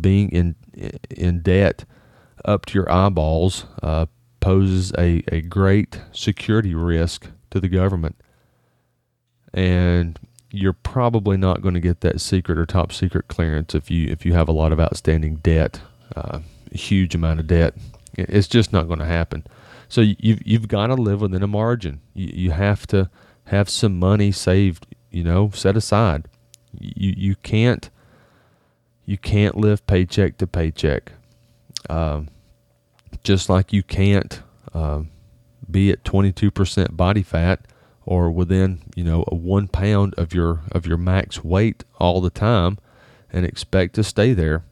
being 0.00 0.30
in 0.30 0.54
in 1.10 1.42
debt 1.42 1.84
up 2.44 2.64
to 2.66 2.74
your 2.74 2.90
eyeballs 2.90 3.66
uh, 3.82 4.06
poses 4.40 4.92
a, 4.96 5.22
a 5.28 5.40
great 5.40 6.00
security 6.12 6.74
risk 6.74 7.30
to 7.50 7.60
the 7.60 7.68
government. 7.68 8.16
And 9.52 10.18
you're 10.50 10.72
probably 10.72 11.36
not 11.36 11.60
going 11.60 11.74
to 11.74 11.80
get 11.80 12.00
that 12.00 12.20
secret 12.20 12.58
or 12.58 12.66
top 12.66 12.92
secret 12.92 13.28
clearance 13.28 13.74
if 13.74 13.90
you 13.90 14.08
if 14.08 14.24
you 14.24 14.32
have 14.32 14.48
a 14.48 14.52
lot 14.52 14.72
of 14.72 14.80
outstanding 14.80 15.36
debt, 15.36 15.80
uh, 16.16 16.40
huge 16.72 17.14
amount 17.14 17.40
of 17.40 17.46
debt. 17.46 17.74
It's 18.14 18.48
just 18.48 18.72
not 18.72 18.86
going 18.86 18.98
to 18.98 19.04
happen. 19.04 19.44
So 19.88 20.00
you've 20.00 20.46
you've 20.46 20.68
got 20.68 20.88
to 20.88 20.94
live 20.94 21.20
within 21.20 21.42
a 21.42 21.46
margin. 21.46 22.00
You, 22.14 22.30
you 22.32 22.50
have 22.52 22.86
to 22.88 23.10
have 23.44 23.68
some 23.68 23.98
money 23.98 24.32
saved, 24.32 24.86
you 25.10 25.24
know, 25.24 25.50
set 25.54 25.76
aside. 25.76 26.28
You 26.78 27.14
you 27.16 27.36
can't 27.36 27.88
you 29.06 29.16
can't 29.16 29.56
live 29.56 29.86
paycheck 29.86 30.38
to 30.38 30.46
paycheck. 30.46 31.12
Um, 31.88 32.28
just 33.22 33.48
like 33.48 33.72
you 33.72 33.82
can't 33.82 34.42
uh, 34.74 35.02
be 35.70 35.90
at 35.90 36.04
22% 36.04 36.96
body 36.96 37.22
fat 37.22 37.60
or 38.08 38.30
within 38.30 38.80
you 38.96 39.04
know 39.04 39.22
a 39.28 39.34
one 39.34 39.68
pound 39.68 40.14
of 40.16 40.32
your 40.32 40.62
of 40.72 40.86
your 40.86 40.96
max 40.96 41.44
weight 41.44 41.84
all 42.00 42.22
the 42.22 42.30
time 42.30 42.78
and 43.30 43.44
expect 43.44 43.94
to 43.94 44.02
stay 44.02 44.32
there. 44.32 44.64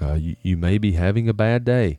Uh, 0.00 0.14
you, 0.14 0.36
you 0.40 0.56
may 0.56 0.78
be 0.78 0.92
having 0.92 1.28
a 1.28 1.34
bad 1.34 1.66
day. 1.66 1.98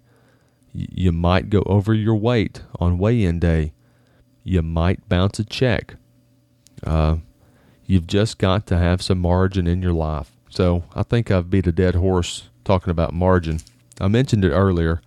You, 0.73 0.87
you 0.89 1.11
might 1.11 1.51
go 1.51 1.61
over 1.67 1.93
your 1.93 2.15
weight 2.15 2.63
on 2.79 2.97
weigh-in 2.97 3.39
day. 3.39 3.73
You 4.43 4.63
might 4.63 5.07
bounce 5.07 5.37
a 5.37 5.45
check. 5.45 5.95
Uh, 6.83 7.17
you've 7.85 8.07
just 8.07 8.39
got 8.39 8.65
to 8.67 8.77
have 8.79 9.03
some 9.03 9.19
margin 9.19 9.67
in 9.67 9.83
your 9.83 9.93
life. 9.93 10.31
So 10.49 10.85
I 10.95 11.03
think 11.03 11.29
I've 11.29 11.51
beat 11.51 11.67
a 11.67 11.71
dead 11.71 11.93
horse 11.93 12.49
talking 12.65 12.89
about 12.89 13.13
margin. 13.13 13.59
I 14.01 14.07
mentioned 14.07 14.43
it 14.43 14.49
earlier, 14.49 15.03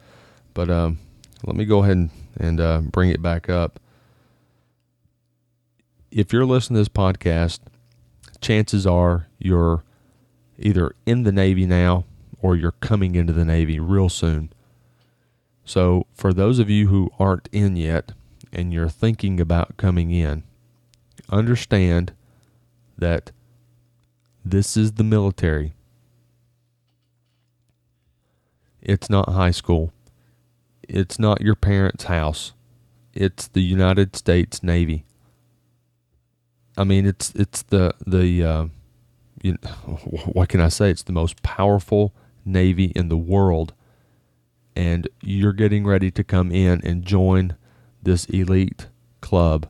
but 0.55 0.71
um, 0.71 1.01
let 1.45 1.57
me 1.57 1.65
go 1.65 1.83
ahead 1.83 1.97
and, 1.97 2.11
and 2.39 2.61
uh, 2.61 2.81
bring 2.83 3.11
it 3.11 3.21
back 3.21 3.51
up 3.51 3.81
if 6.11 6.33
you're 6.33 6.47
listening 6.47 6.77
to 6.77 6.81
this 6.81 6.89
podcast, 6.89 7.61
chances 8.41 8.87
are 8.87 9.29
you're 9.39 9.85
either 10.59 10.95
in 11.05 11.25
the 11.25 11.33
Navy 11.33 11.67
now 11.67 12.05
or 12.41 12.57
you're 12.57 12.73
coming 12.73 13.15
into 13.15 13.33
the 13.33 13.45
Navy 13.45 13.79
real 13.79 14.09
soon. 14.09 14.53
So, 15.65 16.07
for 16.15 16.33
those 16.33 16.59
of 16.59 16.71
you 16.71 16.89
who 16.89 17.11
aren't 17.19 17.49
in 17.51 17.77
yet 17.77 18.13
and 18.53 18.73
you're 18.73 18.89
thinking 18.89 19.41
about 19.41 19.77
coming 19.77 20.11
in, 20.11 20.45
understand 21.29 22.13
that 22.97 23.33
this 24.45 24.77
is 24.77 24.93
the 24.93 25.05
military. 25.05 25.75
It's 28.81 29.11
not 29.11 29.31
high 29.31 29.51
school. 29.51 29.93
It's 30.89 31.19
not 31.19 31.41
your 31.41 31.57
parents' 31.57 32.05
house. 32.05 32.53
It's 33.13 33.49
the 33.49 33.63
United 33.63 34.15
States 34.15 34.63
Navy. 34.63 35.05
I 36.77 36.85
mean, 36.85 37.07
it's 37.07 37.33
it's 37.35 37.63
the 37.63 37.95
the 38.07 38.45
uh, 38.45 38.67
you 39.43 39.53
know, 39.53 39.71
what 40.33 40.49
can 40.49 40.61
I 40.61 40.69
say? 40.69 40.91
It's 40.91 41.03
the 41.03 41.13
most 41.13 41.43
powerful 41.43 42.15
navy 42.45 42.93
in 42.95 43.09
the 43.09 43.17
world, 43.17 43.73
and 44.75 45.09
you're 45.21 45.53
getting 45.53 45.87
ready 45.87 46.11
to 46.11 46.25
come 46.25 46.53
in 46.53 46.81
and 46.85 47.05
join 47.05 47.57
this 48.03 48.27
elite 48.27 48.89
club. 49.21 49.69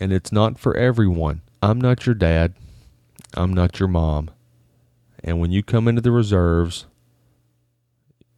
And 0.00 0.12
it's 0.12 0.32
not 0.32 0.58
for 0.58 0.76
everyone. 0.76 1.42
I'm 1.60 1.80
not 1.80 2.06
your 2.06 2.14
dad. 2.14 2.54
I'm 3.34 3.52
not 3.52 3.80
your 3.80 3.88
mom. 3.88 4.30
And 5.22 5.40
when 5.40 5.50
you 5.50 5.62
come 5.62 5.88
into 5.88 6.00
the 6.00 6.12
reserves, 6.12 6.86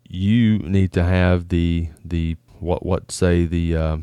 you 0.09 0.59
need 0.59 0.93
to 0.95 1.05
have 1.05 1.49
the 1.49 1.89
the 2.05 2.37
what 2.59 2.85
what 2.85 3.13
say 3.13 3.45
the 3.45 3.77
uh, 3.77 3.97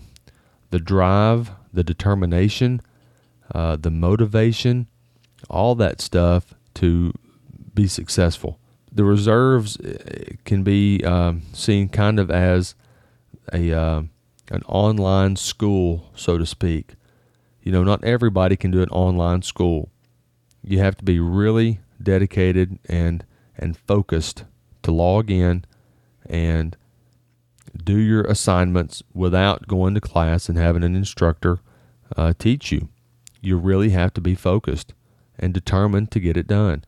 the 0.70 0.80
drive, 0.80 1.52
the 1.74 1.84
determination 1.84 2.82
uh, 3.54 3.76
the 3.76 3.92
motivation, 3.92 4.88
all 5.50 5.76
that 5.76 6.02
stuff 6.02 6.54
to 6.76 7.14
be 7.74 7.88
successful. 7.88 8.60
The 8.92 9.04
reserves 9.04 9.78
uh, 9.78 10.34
can 10.46 10.64
be 10.64 11.04
um, 11.04 11.44
seen 11.54 11.90
kind 11.90 12.20
of 12.20 12.32
as 12.32 12.76
a 13.54 13.72
uh, 13.72 14.02
an 14.50 14.64
online 14.68 15.36
school, 15.36 16.12
so 16.16 16.38
to 16.38 16.46
speak. 16.46 16.96
You 17.62 17.72
know, 17.72 17.84
not 17.84 18.04
everybody 18.04 18.56
can 18.56 18.72
do 18.72 18.82
an 18.82 18.90
online 18.90 19.42
school. 19.42 19.90
You 20.64 20.80
have 20.80 20.98
to 20.98 21.04
be 21.04 21.20
really 21.20 21.80
dedicated 22.02 22.80
and 22.88 23.24
and 23.58 23.78
focused 23.78 24.46
to 24.84 24.92
log 24.92 25.30
in 25.30 25.66
and 26.30 26.76
do 27.84 27.98
your 27.98 28.22
assignments 28.24 29.04
without 29.14 29.68
going 29.68 29.94
to 29.94 30.02
class 30.02 30.50
and 30.50 30.58
having 30.58 30.84
an 30.84 30.96
instructor 30.96 31.60
uh, 32.16 32.34
teach 32.38 32.72
you 32.72 32.90
you 33.42 33.58
really 33.58 33.90
have 33.90 34.14
to 34.14 34.22
be 34.22 34.36
focused 34.36 34.94
and 35.38 35.54
determined 35.54 36.12
to 36.12 36.20
get 36.20 36.38
it 36.38 36.48
done. 36.48 36.84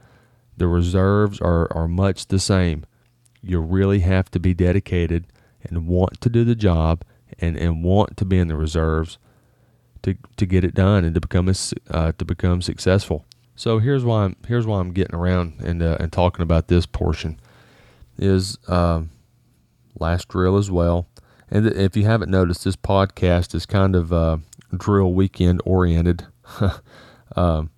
The 0.57 0.67
reserves 0.67 1.39
are, 1.39 1.71
are 1.71 1.87
much 1.87 2.27
the 2.27 2.39
same. 2.39 2.85
You 3.41 3.59
really 3.59 3.99
have 3.99 4.29
to 4.31 4.39
be 4.39 4.53
dedicated 4.53 5.25
and 5.63 5.87
want 5.87 6.19
to 6.21 6.29
do 6.29 6.43
the 6.43 6.55
job 6.55 7.03
and, 7.39 7.57
and 7.57 7.83
want 7.83 8.17
to 8.17 8.25
be 8.25 8.39
in 8.39 8.47
the 8.47 8.55
reserves 8.55 9.17
to, 10.03 10.15
to 10.37 10.45
get 10.45 10.63
it 10.63 10.73
done 10.73 11.05
and 11.05 11.13
to 11.15 11.21
become 11.21 11.49
a, 11.49 11.55
uh, 11.91 12.11
to 12.17 12.25
become 12.25 12.61
successful. 12.61 13.25
So 13.55 13.79
here's 13.79 14.05
why 14.05 14.23
I'm 14.23 14.37
here's 14.47 14.65
why 14.65 14.79
I'm 14.79 14.93
getting 14.93 15.15
around 15.15 15.59
and 15.59 15.83
uh, 15.83 15.97
and 15.99 16.13
talking 16.13 16.43
about 16.43 16.69
this 16.69 16.85
portion 16.85 17.37
is 18.17 18.57
uh, 18.69 19.01
last 19.99 20.29
drill 20.29 20.55
as 20.55 20.71
well. 20.71 21.07
And 21.51 21.67
if 21.67 21.97
you 21.97 22.05
haven't 22.05 22.31
noticed, 22.31 22.63
this 22.63 22.77
podcast 22.77 23.53
is 23.53 23.65
kind 23.65 23.97
of 23.97 24.13
uh, 24.13 24.37
drill 24.75 25.13
weekend 25.13 25.61
oriented. 25.65 26.25
um, 27.35 27.69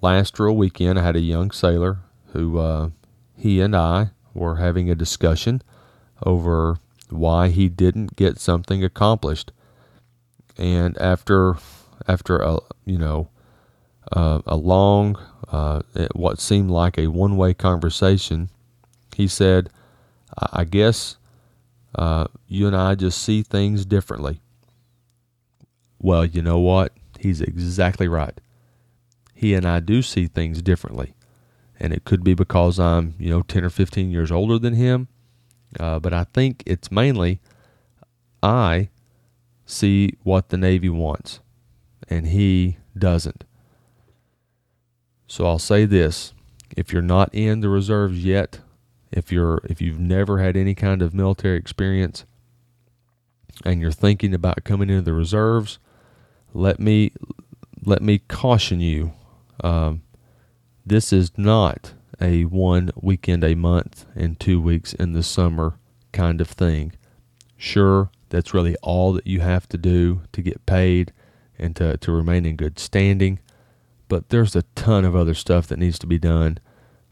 last 0.00 0.38
real 0.38 0.56
weekend, 0.56 0.98
I 0.98 1.02
had 1.02 1.16
a 1.16 1.20
young 1.20 1.50
sailor 1.50 1.98
who 2.32 2.58
uh, 2.58 2.90
he 3.36 3.60
and 3.60 3.74
I 3.74 4.10
were 4.34 4.56
having 4.56 4.90
a 4.90 4.94
discussion 4.94 5.62
over 6.24 6.78
why 7.08 7.48
he 7.48 7.68
didn't 7.68 8.16
get 8.16 8.38
something 8.38 8.84
accomplished. 8.84 9.52
And 10.58 10.96
after 10.98 11.56
after 12.08 12.38
a 12.38 12.58
you 12.84 12.98
know 12.98 13.28
uh, 14.12 14.40
a 14.46 14.56
long 14.56 15.16
uh, 15.48 15.82
what 16.14 16.40
seemed 16.40 16.70
like 16.70 16.98
a 16.98 17.08
one 17.08 17.36
way 17.36 17.54
conversation, 17.54 18.50
he 19.14 19.28
said, 19.28 19.70
"I 20.52 20.64
guess 20.64 21.16
uh, 21.94 22.26
you 22.46 22.66
and 22.66 22.76
I 22.76 22.94
just 22.94 23.22
see 23.22 23.42
things 23.42 23.84
differently." 23.84 24.40
Well, 25.98 26.24
you 26.24 26.42
know 26.42 26.58
what? 26.58 26.92
He's 27.20 27.40
exactly 27.40 28.08
right. 28.08 28.40
He 29.34 29.54
and 29.54 29.66
I 29.66 29.80
do 29.80 30.02
see 30.02 30.26
things 30.26 30.62
differently. 30.62 31.14
And 31.78 31.92
it 31.92 32.04
could 32.04 32.24
be 32.24 32.34
because 32.34 32.78
I'm, 32.80 33.14
you 33.18 33.28
know, 33.28 33.42
10 33.42 33.64
or 33.64 33.70
15 33.70 34.10
years 34.10 34.32
older 34.32 34.58
than 34.58 34.74
him. 34.74 35.08
Uh, 35.78 35.98
but 35.98 36.12
I 36.12 36.24
think 36.24 36.62
it's 36.64 36.90
mainly 36.90 37.40
I 38.42 38.88
see 39.66 40.14
what 40.22 40.48
the 40.48 40.56
Navy 40.56 40.88
wants 40.88 41.40
and 42.08 42.28
he 42.28 42.78
doesn't. 42.96 43.44
So 45.26 45.44
I'll 45.44 45.58
say 45.58 45.84
this 45.84 46.32
if 46.76 46.92
you're 46.92 47.02
not 47.02 47.34
in 47.34 47.60
the 47.60 47.68
reserves 47.68 48.24
yet, 48.24 48.60
if 49.10 49.32
you're 49.32 49.60
if 49.64 49.80
you've 49.80 49.98
never 49.98 50.38
had 50.38 50.56
any 50.56 50.74
kind 50.74 51.02
of 51.02 51.14
military 51.14 51.58
experience 51.58 52.24
and 53.64 53.80
you're 53.80 53.92
thinking 53.92 54.34
about 54.34 54.64
coming 54.64 54.90
into 54.90 55.02
the 55.02 55.12
reserves, 55.12 55.78
let 56.52 56.80
me 56.80 57.12
let 57.84 58.02
me 58.02 58.18
caution 58.18 58.80
you. 58.80 59.12
Um, 59.62 60.02
this 60.84 61.12
is 61.12 61.36
not 61.36 61.94
a 62.20 62.44
one 62.44 62.90
weekend 63.00 63.44
a 63.44 63.54
month 63.54 64.06
and 64.14 64.38
two 64.38 64.60
weeks 64.60 64.92
in 64.92 65.12
the 65.12 65.22
summer 65.22 65.78
kind 66.12 66.40
of 66.40 66.48
thing. 66.48 66.92
Sure, 67.56 68.10
that's 68.28 68.54
really 68.54 68.76
all 68.82 69.12
that 69.12 69.26
you 69.26 69.40
have 69.40 69.68
to 69.68 69.78
do 69.78 70.22
to 70.32 70.42
get 70.42 70.66
paid 70.66 71.12
and 71.58 71.74
to, 71.76 71.96
to 71.98 72.12
remain 72.12 72.44
in 72.44 72.56
good 72.56 72.78
standing. 72.78 73.38
But 74.08 74.28
there's 74.28 74.54
a 74.54 74.62
ton 74.74 75.04
of 75.04 75.16
other 75.16 75.34
stuff 75.34 75.66
that 75.68 75.78
needs 75.78 75.98
to 76.00 76.06
be 76.06 76.18
done 76.18 76.58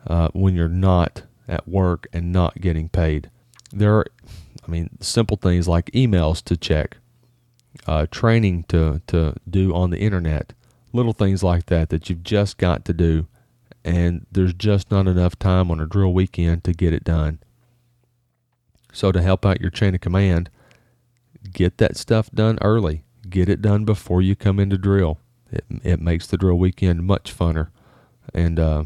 uh, 0.07 0.29
when 0.33 0.55
you're 0.55 0.69
not 0.69 1.23
at 1.49 1.69
work 1.69 2.07
and 2.13 2.33
not 2.33 2.61
getting 2.61 2.89
paid. 2.89 3.31
There 3.73 3.97
are, 3.97 4.07
I 4.67 4.71
mean, 4.71 4.91
simple 5.01 5.37
things 5.37 5.67
like 5.67 5.91
emails 5.93 6.43
to 6.45 6.57
check, 6.57 6.99
uh, 7.87 8.07
training 8.11 8.65
to, 8.69 9.01
to 9.09 9.35
do 9.49 9.75
on 9.75 9.91
the 9.91 9.99
internet, 9.99 10.53
little 10.93 11.13
things 11.13 11.43
like 11.43 11.67
that 11.67 11.89
that 11.91 12.09
you've 12.09 12.23
just 12.23 12.59
got 12.59 12.85
to 12.85 12.93
do, 12.93 13.27
and 13.85 14.27
there's 14.31 14.55
just 14.55 14.91
not 14.91 15.07
enough 15.07 15.39
time 15.39 15.71
on 15.71 15.81
a 15.81 15.87
drill 15.87 16.13
weekend 16.13 16.65
to 16.65 16.73
get 16.73 16.93
it 16.93 17.05
done. 17.05 17.39
So, 18.93 19.11
to 19.11 19.21
help 19.21 19.45
out 19.45 19.61
your 19.61 19.71
chain 19.71 19.95
of 19.95 20.01
command, 20.01 20.51
get 21.53 21.79
that 21.79 21.97
stuff 21.97 22.31
done 22.31 22.59
early. 22.63 23.03
Get 23.29 23.49
it 23.49 23.61
done 23.61 23.85
before 23.85 24.23
you 24.23 24.37
come 24.37 24.61
into 24.61 24.79
drill. 24.79 25.19
It, 25.51 25.65
it 25.83 26.01
makes 26.01 26.27
the 26.27 26.37
drill 26.37 26.59
weekend 26.59 27.05
much 27.05 27.37
funner. 27.37 27.69
And, 28.33 28.59
uh, 28.59 28.85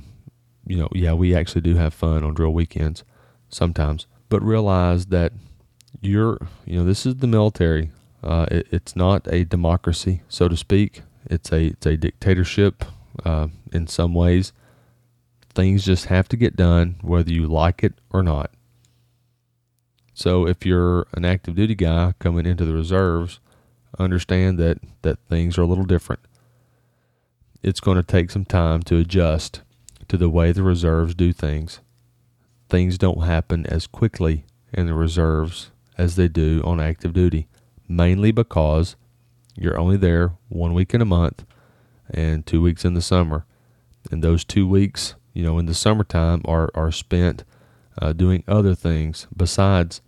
you 0.66 0.76
know, 0.76 0.88
yeah, 0.92 1.12
we 1.12 1.34
actually 1.34 1.60
do 1.60 1.74
have 1.76 1.92
fun 1.94 2.24
on 2.24 2.34
drill 2.34 2.52
weekends 2.52 3.04
sometimes. 3.48 4.06
but 4.28 4.42
realize 4.42 5.06
that 5.06 5.32
you're, 6.00 6.38
you 6.66 6.78
know, 6.78 6.84
this 6.84 7.06
is 7.06 7.16
the 7.16 7.26
military. 7.26 7.90
Uh, 8.22 8.46
it, 8.50 8.66
it's 8.70 8.96
not 8.96 9.26
a 9.32 9.44
democracy, 9.44 10.22
so 10.28 10.48
to 10.48 10.56
speak. 10.56 11.02
It's 11.26 11.52
a 11.52 11.66
it's 11.66 11.86
a 11.86 11.96
dictatorship 11.96 12.84
uh, 13.24 13.48
in 13.72 13.86
some 13.86 14.14
ways. 14.14 14.52
Things 15.54 15.84
just 15.84 16.06
have 16.06 16.28
to 16.28 16.36
get 16.36 16.56
done, 16.56 16.96
whether 17.02 17.32
you 17.32 17.46
like 17.46 17.82
it 17.82 17.94
or 18.10 18.22
not. 18.22 18.50
So 20.14 20.46
if 20.46 20.66
you're 20.66 21.06
an 21.12 21.24
active 21.24 21.54
duty 21.54 21.74
guy 21.74 22.14
coming 22.18 22.46
into 22.46 22.64
the 22.64 22.74
reserves, 22.74 23.40
understand 23.98 24.58
that 24.58 24.78
that 25.02 25.18
things 25.28 25.56
are 25.58 25.62
a 25.62 25.66
little 25.66 25.84
different. 25.84 26.22
It's 27.62 27.80
going 27.80 27.96
to 27.96 28.02
take 28.02 28.30
some 28.30 28.44
time 28.44 28.82
to 28.84 28.98
adjust 28.98 29.62
to 30.08 30.16
the 30.16 30.28
way 30.28 30.52
the 30.52 30.62
reserves 30.62 31.14
do 31.14 31.32
things. 31.32 31.80
Things 32.68 32.98
don't 32.98 33.24
happen 33.24 33.66
as 33.66 33.86
quickly 33.86 34.44
in 34.72 34.86
the 34.86 34.94
reserves 34.94 35.70
as 35.96 36.16
they 36.16 36.28
do 36.28 36.62
on 36.64 36.80
active 36.80 37.12
duty, 37.12 37.46
mainly 37.88 38.30
because 38.30 38.96
you're 39.56 39.78
only 39.78 39.96
there 39.96 40.32
one 40.48 40.74
week 40.74 40.94
in 40.94 41.00
a 41.00 41.06
month 41.06 41.44
and 42.10 42.46
two 42.46 42.62
weeks 42.62 42.84
in 42.84 42.94
the 42.94 43.02
summer. 43.02 43.44
And 44.10 44.22
those 44.22 44.44
two 44.44 44.66
weeks, 44.66 45.14
you 45.34 45.42
know, 45.42 45.58
in 45.58 45.66
the 45.66 45.74
summertime 45.74 46.42
are, 46.44 46.70
are 46.74 46.92
spent 46.92 47.44
uh, 48.00 48.12
doing 48.12 48.44
other 48.46 48.74
things 48.74 49.26
besides 49.36 50.00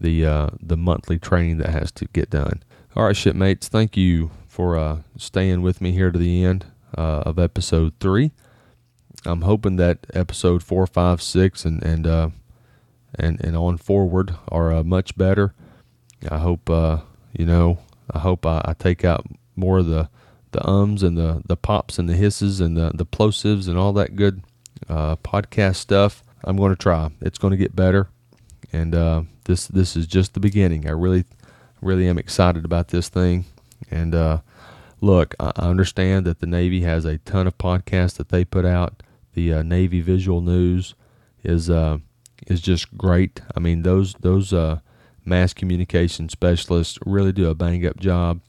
the 0.00 0.26
uh, 0.26 0.48
the 0.60 0.76
monthly 0.76 1.18
training 1.18 1.58
that 1.58 1.70
has 1.70 1.90
to 1.92 2.06
get 2.06 2.30
done. 2.30 2.62
All 2.94 3.04
right, 3.04 3.16
shipmates, 3.16 3.68
thank 3.68 3.96
you 3.96 4.30
for 4.46 4.76
uh, 4.76 4.98
staying 5.16 5.62
with 5.62 5.80
me 5.80 5.92
here 5.92 6.10
to 6.10 6.18
the 6.18 6.44
end 6.44 6.66
uh, 6.96 7.22
of 7.24 7.38
episode 7.38 7.94
three. 8.00 8.32
I'm 9.24 9.42
hoping 9.42 9.76
that 9.76 10.06
episode 10.14 10.62
four, 10.62 10.86
five, 10.86 11.22
six, 11.22 11.64
and 11.64 11.82
and 11.82 12.06
uh, 12.06 12.30
and 13.14 13.40
and 13.40 13.56
on 13.56 13.78
forward 13.78 14.34
are 14.48 14.72
uh, 14.72 14.84
much 14.84 15.16
better. 15.16 15.54
I 16.28 16.38
hope 16.38 16.68
you 17.38 17.46
know. 17.46 17.78
I 18.10 18.18
hope 18.20 18.44
I, 18.46 18.62
I, 18.64 18.72
take 18.72 19.04
out 19.04 19.26
more 19.54 19.78
of 19.78 19.86
the 19.86 20.08
the 20.52 20.66
ums 20.66 21.02
and 21.02 21.16
the 21.16 21.42
the 21.46 21.56
pops 21.56 21.98
and 21.98 22.08
the 22.08 22.16
hisses 22.16 22.60
and 22.60 22.76
the 22.76 22.90
the 22.94 23.06
plosives 23.06 23.68
and 23.68 23.78
all 23.78 23.92
that 23.94 24.16
good 24.16 24.42
uh, 24.88 25.16
podcast 25.16 25.76
stuff. 25.76 26.22
I'm 26.44 26.56
going 26.56 26.72
to 26.72 26.76
try. 26.76 27.10
It's 27.20 27.38
going 27.38 27.50
to 27.50 27.56
get 27.56 27.76
better, 27.76 28.08
and 28.72 28.94
uh, 28.94 29.22
this 29.44 29.66
this 29.66 29.96
is 29.96 30.06
just 30.06 30.34
the 30.34 30.40
beginning. 30.40 30.86
I 30.86 30.92
really 30.92 31.24
really 31.80 32.08
am 32.08 32.18
excited 32.18 32.64
about 32.64 32.88
this 32.88 33.08
thing, 33.08 33.44
and 33.90 34.14
uh, 34.14 34.38
look, 35.00 35.34
I 35.38 35.50
understand 35.56 36.26
that 36.26 36.40
the 36.40 36.46
Navy 36.46 36.82
has 36.82 37.04
a 37.04 37.18
ton 37.18 37.46
of 37.46 37.58
podcasts 37.58 38.16
that 38.16 38.30
they 38.30 38.44
put 38.44 38.64
out. 38.64 39.02
The 39.34 39.54
uh, 39.54 39.62
Navy 39.62 40.00
Visual 40.00 40.40
News 40.40 40.94
is 41.44 41.68
uh, 41.70 41.98
is 42.46 42.60
just 42.60 42.96
great. 42.96 43.40
I 43.54 43.60
mean, 43.60 43.82
those 43.82 44.14
those 44.14 44.52
uh, 44.52 44.80
mass 45.28 45.52
communication 45.52 46.28
specialists 46.28 46.98
really 47.04 47.32
do 47.32 47.48
a 47.48 47.54
bang 47.54 47.86
up 47.86 47.98
job, 47.98 48.40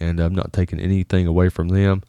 and 0.00 0.20
I'm 0.20 0.34
not 0.34 0.52
taking 0.52 0.80
anything 0.80 1.26
away 1.26 1.48
from 1.48 1.68
them. 1.68 2.02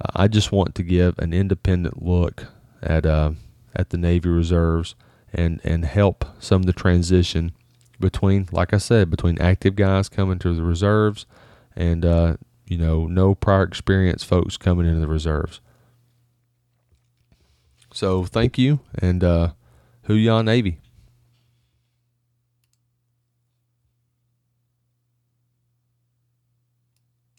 Uh, 0.00 0.12
I 0.14 0.28
just 0.28 0.52
want 0.52 0.74
to 0.76 0.82
give 0.82 1.18
an 1.18 1.32
independent 1.32 2.02
look 2.02 2.46
at 2.82 3.06
uh, 3.06 3.32
at 3.74 3.90
the 3.90 3.98
Navy 3.98 4.28
Reserves 4.28 4.94
and 5.32 5.60
and 5.64 5.84
help 5.84 6.24
some 6.38 6.62
of 6.62 6.66
the 6.66 6.72
transition 6.72 7.52
between, 8.00 8.48
like 8.52 8.72
I 8.72 8.78
said, 8.78 9.10
between 9.10 9.40
active 9.40 9.74
guys 9.74 10.08
coming 10.08 10.38
to 10.40 10.54
the 10.54 10.62
reserves 10.62 11.26
and 11.74 12.04
uh, 12.04 12.36
you 12.66 12.78
know 12.78 13.06
no 13.06 13.34
prior 13.34 13.62
experience 13.62 14.22
folks 14.24 14.56
coming 14.56 14.86
into 14.86 15.00
the 15.00 15.08
reserves. 15.08 15.60
So 17.92 18.24
thank 18.24 18.58
you 18.58 18.80
and 18.98 19.24
uh, 19.24 19.52
Hoo-yah 20.02 20.42
Navy. 20.42 20.78